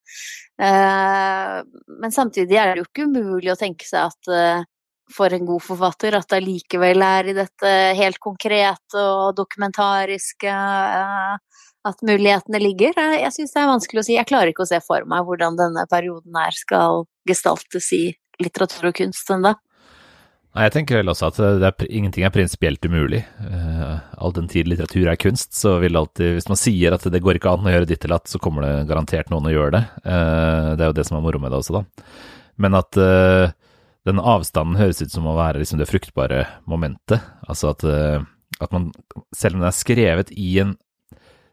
Eh, 0.66 1.56
men 2.02 2.16
samtidig 2.16 2.58
er 2.58 2.74
det 2.74 2.82
jo 2.82 2.90
ikke 2.90 3.08
umulig 3.08 3.54
å 3.54 3.60
tenke 3.60 3.86
seg 3.86 4.10
at 4.10 4.68
for 5.14 5.34
en 5.34 5.46
god 5.48 5.62
forfatter 5.64 6.16
at 6.18 6.28
det 6.32 6.42
likevel 6.44 7.02
er 7.04 7.30
i 7.30 7.36
dette 7.36 7.72
helt 7.98 8.20
konkrete 8.22 9.00
og 9.00 9.36
dokumentariske 9.38 10.50
eh, 10.50 11.38
at 11.88 12.04
mulighetene 12.04 12.60
ligger. 12.60 12.98
Jeg 13.16 13.32
syns 13.34 13.54
det 13.54 13.62
er 13.62 13.70
vanskelig 13.70 14.02
å 14.02 14.06
si. 14.06 14.16
Jeg 14.18 14.28
klarer 14.28 14.52
ikke 14.52 14.66
å 14.66 14.70
se 14.70 14.80
for 14.84 15.06
meg 15.08 15.24
hvordan 15.26 15.56
denne 15.58 15.86
perioden 15.90 16.36
her 16.36 16.56
skal 16.56 17.06
gestaltes 17.28 17.88
i 17.96 18.04
litteratur 18.40 18.90
og 18.90 18.96
kunst 19.00 19.32
ennå. 19.32 19.54
Nei, 20.50 20.64
Jeg 20.66 20.74
tenker 20.74 20.98
vel 20.98 21.12
også 21.12 21.28
at 21.28 21.38
er, 21.40 21.84
ingenting 21.86 22.24
er 22.26 22.32
prinsipielt 22.34 22.84
umulig. 22.84 23.22
Uh, 23.38 24.00
all 24.18 24.34
den 24.34 24.48
tid 24.50 24.66
litteratur 24.66 25.06
er 25.06 25.20
kunst, 25.20 25.54
så 25.54 25.76
vil 25.78 25.96
alltid 25.96 26.34
Hvis 26.36 26.50
man 26.50 26.58
sier 26.58 26.96
at 26.96 27.06
det 27.06 27.22
går 27.22 27.38
ikke 27.38 27.52
an 27.54 27.68
å 27.68 27.74
gjøre 27.76 27.86
ditt 27.86 28.04
eller 28.04 28.18
datt, 28.18 28.32
så 28.32 28.42
kommer 28.42 28.66
det 28.66 28.88
garantert 28.90 29.30
noen 29.30 29.46
å 29.46 29.54
gjøre 29.54 29.76
det. 29.78 29.84
Uh, 30.02 30.74
det 30.74 30.84
er 30.84 30.90
jo 30.90 30.98
det 30.98 31.06
som 31.06 31.20
er 31.20 31.24
moro 31.24 31.40
med 31.42 31.54
det 31.54 31.62
også, 31.62 31.80
da. 31.80 32.10
men 32.60 32.76
at 32.80 32.98
uh, 32.98 33.54
den 34.10 34.20
avstanden 34.20 34.78
høres 34.80 35.00
ut 35.02 35.12
som 35.12 35.28
å 35.28 35.36
være 35.38 35.62
liksom 35.62 35.80
det 35.80 35.88
fruktbare 35.90 36.44
momentet. 36.70 37.22
Altså 37.48 37.72
at, 37.72 37.84
uh, 37.86 38.22
at 38.60 38.72
man, 38.74 38.90
selv 39.36 39.56
om 39.56 39.64
den 39.64 39.70
er 39.70 39.76
skrevet 39.76 40.32
i 40.36 40.52
en 40.62 40.76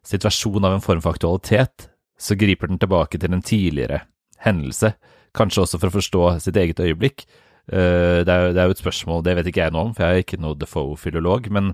situasjon 0.08 0.66
av 0.66 0.78
en 0.78 0.84
form 0.84 1.04
for 1.04 1.18
aktualitet, 1.18 1.90
så 2.18 2.38
griper 2.40 2.72
den 2.72 2.80
tilbake 2.82 3.20
til 3.22 3.34
en 3.36 3.44
tidligere 3.46 4.02
hendelse, 4.42 4.96
kanskje 5.38 5.66
også 5.66 5.80
for 5.82 5.92
å 5.92 5.98
forstå 5.98 6.24
sitt 6.46 6.58
eget 6.58 6.82
øyeblikk. 6.82 7.28
Uh, 7.68 8.24
det, 8.24 8.32
er, 8.32 8.54
det 8.56 8.62
er 8.62 8.70
jo 8.70 8.78
et 8.78 8.84
spørsmål, 8.84 9.26
det 9.26 9.36
vet 9.40 9.50
ikke 9.52 9.66
jeg 9.66 9.76
noe 9.76 9.90
om, 9.90 9.96
for 9.96 10.06
jeg 10.06 10.16
er 10.16 10.24
ikke 10.24 10.40
noe 10.40 10.56
Defoe-filolog, 10.60 11.50
men 11.54 11.74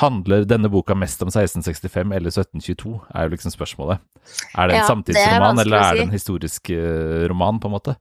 handler 0.00 0.44
denne 0.48 0.70
boka 0.72 0.96
mest 0.96 1.20
om 1.24 1.30
1665 1.32 2.12
eller 2.12 2.32
1722, 2.32 2.92
er 3.12 3.26
jo 3.26 3.34
liksom 3.34 3.54
spørsmålet. 3.54 4.04
Er 4.56 4.68
det 4.68 4.76
en 4.76 4.82
ja, 4.82 4.88
samtidsroman, 4.88 5.60
eller 5.64 5.78
er 5.80 5.98
det 5.98 6.06
en 6.06 6.14
historisk 6.14 6.72
uh, 6.76 7.24
roman, 7.32 7.60
på 7.60 7.70
en 7.70 7.76
måte? 7.78 7.96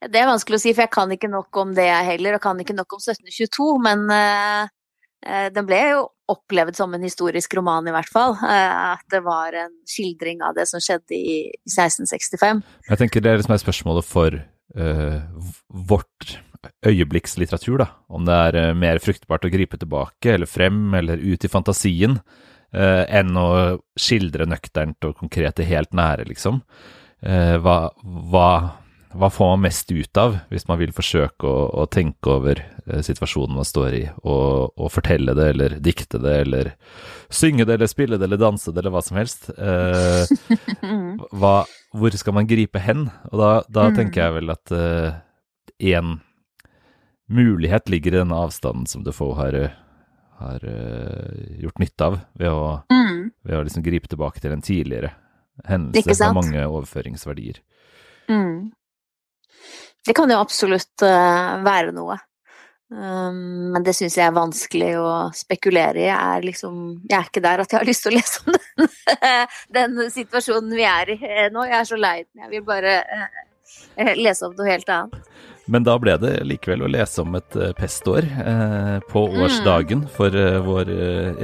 Det 0.00 0.16
er 0.16 0.30
vanskelig 0.30 0.56
å 0.56 0.62
si, 0.62 0.72
for 0.72 0.86
jeg 0.86 0.94
kan 0.94 1.10
ikke 1.12 1.28
nok 1.28 1.56
om 1.60 1.74
det 1.76 1.84
jeg 1.84 2.08
heller, 2.14 2.38
og 2.38 2.44
kan 2.44 2.60
ikke 2.62 2.76
nok 2.76 2.96
om 2.96 3.02
1722. 3.02 3.66
Men 3.84 4.06
uh, 4.08 4.70
den 5.52 5.68
ble 5.68 5.80
jo 5.90 6.06
opplevd 6.30 6.78
som 6.78 6.94
en 6.96 7.04
historisk 7.04 7.58
roman, 7.58 7.88
i 7.88 7.92
hvert 7.92 8.12
fall. 8.12 8.32
Uh, 8.40 8.94
at 8.96 9.04
det 9.12 9.20
var 9.26 9.56
en 9.66 9.74
skildring 9.88 10.40
av 10.46 10.56
det 10.56 10.64
som 10.70 10.80
skjedde 10.80 11.18
i, 11.18 11.34
i 11.52 11.68
1665. 11.68 12.62
Jeg 12.88 13.02
tenker 13.02 13.24
det 13.24 13.34
er 13.34 13.42
liksom 13.42 13.60
spørsmålet 13.60 14.08
for 14.08 14.40
uh, 14.40 15.18
vårt 15.68 16.38
øyeblikkslitteratur, 16.88 17.82
da. 17.84 17.90
Om 18.08 18.24
det 18.28 18.40
er 18.48 18.74
mer 18.76 19.00
fruktbart 19.04 19.44
å 19.44 19.52
gripe 19.52 19.80
tilbake 19.80 20.32
eller 20.32 20.48
frem 20.48 20.94
eller 20.96 21.20
ut 21.20 21.44
i 21.44 21.52
fantasien 21.52 22.20
enn 22.70 23.30
å 23.34 23.46
skildre 23.98 24.44
nøkternt 24.46 25.08
og 25.08 25.16
konkret 25.18 25.56
det 25.58 25.64
helt 25.66 25.96
nære, 25.96 26.28
liksom. 26.28 26.60
hva, 27.64 27.78
hva 28.30 28.50
hva 29.12 29.30
får 29.30 29.48
man 29.52 29.64
mest 29.64 29.90
ut 29.90 30.18
av 30.20 30.36
hvis 30.52 30.68
man 30.68 30.78
vil 30.78 30.92
forsøke 30.94 31.46
å, 31.46 31.64
å 31.82 31.86
tenke 31.90 32.30
over 32.30 32.60
eh, 32.60 33.00
situasjonen 33.02 33.56
man 33.58 33.66
står 33.66 33.96
i, 33.96 34.02
og, 34.22 34.70
og, 34.76 34.86
fortelle 34.94 35.34
det, 35.34 35.48
eller 35.54 35.76
dikte 35.82 36.20
det, 36.22 36.36
eller 36.44 36.72
synge 37.26 37.66
det, 37.66 37.74
eller 37.74 37.90
spille 37.90 38.20
det, 38.20 38.28
eller 38.28 38.40
danse 38.40 38.70
det, 38.70 38.78
eller 38.82 38.94
hva 38.94 39.02
som 39.02 39.18
helst? 39.18 39.50
Eh, 39.50 40.30
hva, 41.42 41.54
hvor 41.96 42.18
skal 42.22 42.38
man 42.38 42.50
gripe 42.50 42.82
hen? 42.82 43.08
Og 43.32 43.42
da, 43.42 43.52
da 43.66 43.88
mm. 43.90 43.98
tenker 43.98 44.24
jeg 44.24 44.36
vel 44.38 44.54
at 44.54 44.74
én 44.74 46.14
eh, 46.14 46.26
mulighet 47.30 47.90
ligger 47.90 48.14
i 48.14 48.22
denne 48.22 48.38
avstanden 48.46 48.86
som 48.90 49.02
Defoe 49.06 49.36
har, 49.38 49.56
har 50.40 50.64
uh, 50.66 51.58
gjort 51.62 51.78
nytte 51.78 52.08
av, 52.08 52.16
ved 52.34 52.50
å, 52.50 52.64
mm. 52.90 53.20
ved 53.46 53.54
å 53.54 53.60
liksom 53.68 53.84
gripe 53.86 54.10
tilbake 54.10 54.42
til 54.42 54.50
en 54.50 54.64
tidligere 54.66 55.12
hendelse 55.62 56.16
med 56.24 56.38
mange 56.40 56.64
overføringsverdier. 56.66 57.60
Mm. 58.26 58.72
Det 60.06 60.16
kan 60.16 60.30
jo 60.32 60.40
absolutt 60.40 61.04
uh, 61.04 61.60
være 61.64 61.94
noe. 61.96 62.16
Um, 62.90 63.70
men 63.70 63.84
det 63.86 63.92
syns 63.94 64.16
jeg 64.18 64.26
er 64.26 64.34
vanskelig 64.34 64.94
å 64.98 65.10
spekulere 65.36 66.00
i. 66.00 66.08
Jeg 66.08 66.16
er, 66.16 66.46
liksom, 66.46 66.80
jeg 67.04 67.16
er 67.20 67.28
ikke 67.28 67.44
der 67.44 67.62
at 67.62 67.70
jeg 67.70 67.78
har 67.78 67.86
lyst 67.86 68.02
til 68.02 68.10
å 68.10 68.16
lese 68.16 68.40
om 68.42 68.56
den, 68.56 68.88
den 69.78 70.10
situasjonen 70.10 70.74
vi 70.74 70.86
er 70.90 71.12
i 71.14 71.18
eh, 71.20 71.46
nå. 71.54 71.68
Jeg 71.68 71.78
er 71.78 71.86
så 71.92 72.00
lei 72.00 72.16
den. 72.24 72.42
Jeg 72.42 72.52
vil 72.56 72.66
bare 72.66 72.96
uh, 73.06 74.14
lese 74.18 74.48
om 74.48 74.56
noe 74.58 74.72
helt 74.72 74.90
annet. 74.90 75.22
Men 75.70 75.86
da 75.86 75.94
ble 76.02 76.16
det 76.18 76.32
likevel 76.50 76.82
å 76.82 76.90
lese 76.90 77.22
om 77.22 77.36
et 77.38 77.56
pestår 77.78 78.26
eh, 78.26 78.96
på 79.06 79.20
mm. 79.30 79.36
årsdagen 79.44 80.00
for 80.10 80.34
eh, 80.34 80.58
vår 80.66 80.90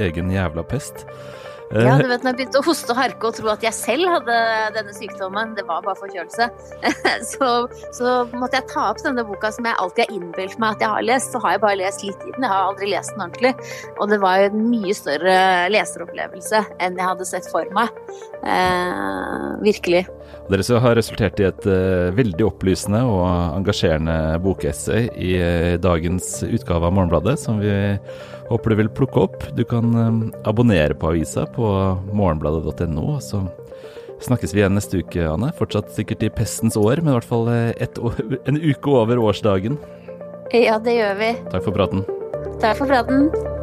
egen 0.09 0.33
jævla 0.33 0.65
pest. 0.67 1.05
Ja, 1.75 1.97
du 1.99 2.07
vet 2.07 2.23
når 2.23 2.31
jeg 2.31 2.37
begynte 2.39 2.61
å 2.61 2.65
hoste 2.65 2.93
og 2.93 2.99
harke 3.01 3.27
og 3.27 3.35
tro 3.35 3.49
at 3.51 3.63
jeg 3.65 3.75
selv 3.75 4.07
hadde 4.13 4.37
denne 4.77 4.93
sykdommen, 4.95 5.51
det 5.57 5.65
var 5.67 5.83
bare 5.83 5.99
forkjølelse, 5.99 6.47
så, 7.33 7.49
så, 7.95 8.13
måtte 8.37 8.61
jeg 8.61 8.69
ta 8.71 8.85
opp 8.93 9.01
denne 9.03 9.25
boka 9.27 9.51
som 9.51 9.67
jeg 9.67 9.75
alltid 9.83 10.05
har 10.05 10.15
innbilt 10.15 10.61
meg 10.63 10.77
at 10.77 10.85
jeg 10.85 10.93
har 10.95 11.07
lest. 11.09 11.33
Så 11.33 11.41
har 11.43 11.57
jeg 11.57 11.63
bare 11.65 11.79
lest 11.81 12.05
litt 12.07 12.23
i 12.23 12.31
den, 12.35 12.47
jeg 12.47 12.53
har 12.53 12.69
aldri 12.71 12.91
lest 12.93 13.15
den 13.15 13.25
ordentlig. 13.25 13.53
Og 13.97 14.13
det 14.13 14.21
var 14.23 14.39
jo 14.41 14.51
en 14.51 14.69
mye 14.71 14.95
større 14.95 15.37
leseropplevelse 15.73 16.63
enn 16.83 17.01
jeg 17.01 17.11
hadde 17.11 17.27
sett 17.27 17.51
for 17.51 17.75
meg. 17.75 17.91
Eh, 18.47 19.49
virkelig. 19.65 20.05
Dere 20.47 20.79
har 20.83 20.95
resultert 20.95 21.41
i 21.41 21.47
et 21.49 21.67
uh, 21.67 22.13
veldig 22.15 22.45
opplysende 22.47 23.03
og 23.03 23.25
engasjerende 23.57 24.37
bokessay 24.43 25.09
i 25.19 25.35
uh, 25.41 25.75
dagens 25.83 26.39
utgave 26.47 26.87
av 26.87 26.95
Morgenbladet, 26.95 27.37
som 27.41 27.61
vi 27.63 27.73
Håper 28.47 28.71
du 28.71 28.77
vil 28.79 28.89
plukke 28.95 29.23
opp. 29.25 29.41
Du 29.57 29.63
kan 29.67 29.91
um, 29.91 30.19
abonnere 30.47 30.95
på 30.95 31.09
avisa 31.11 31.43
på 31.51 31.67
morgenbladet.no. 32.15 33.17
Så 33.19 33.43
snakkes 34.23 34.55
vi 34.55 34.63
igjen 34.63 34.77
neste 34.77 35.01
uke, 35.03 35.25
Anne. 35.27 35.51
Fortsatt 35.57 35.91
sikkert 35.95 36.23
i 36.23 36.31
pestens 36.33 36.79
år, 36.79 37.03
men 37.03 37.11
i 37.11 37.17
hvert 37.17 37.27
fall 37.27 37.51
eh, 37.51 37.99
år, 37.99 38.23
en 38.49 38.61
uke 38.63 38.95
over 38.95 39.19
årsdagen. 39.19 39.77
Ja, 40.55 40.79
det 40.79 40.95
gjør 40.95 41.19
vi. 41.19 41.33
Takk 41.51 41.67
for 41.67 41.75
praten. 41.75 42.07
Takk 42.63 42.79
for 42.79 42.87
praten. 42.87 43.56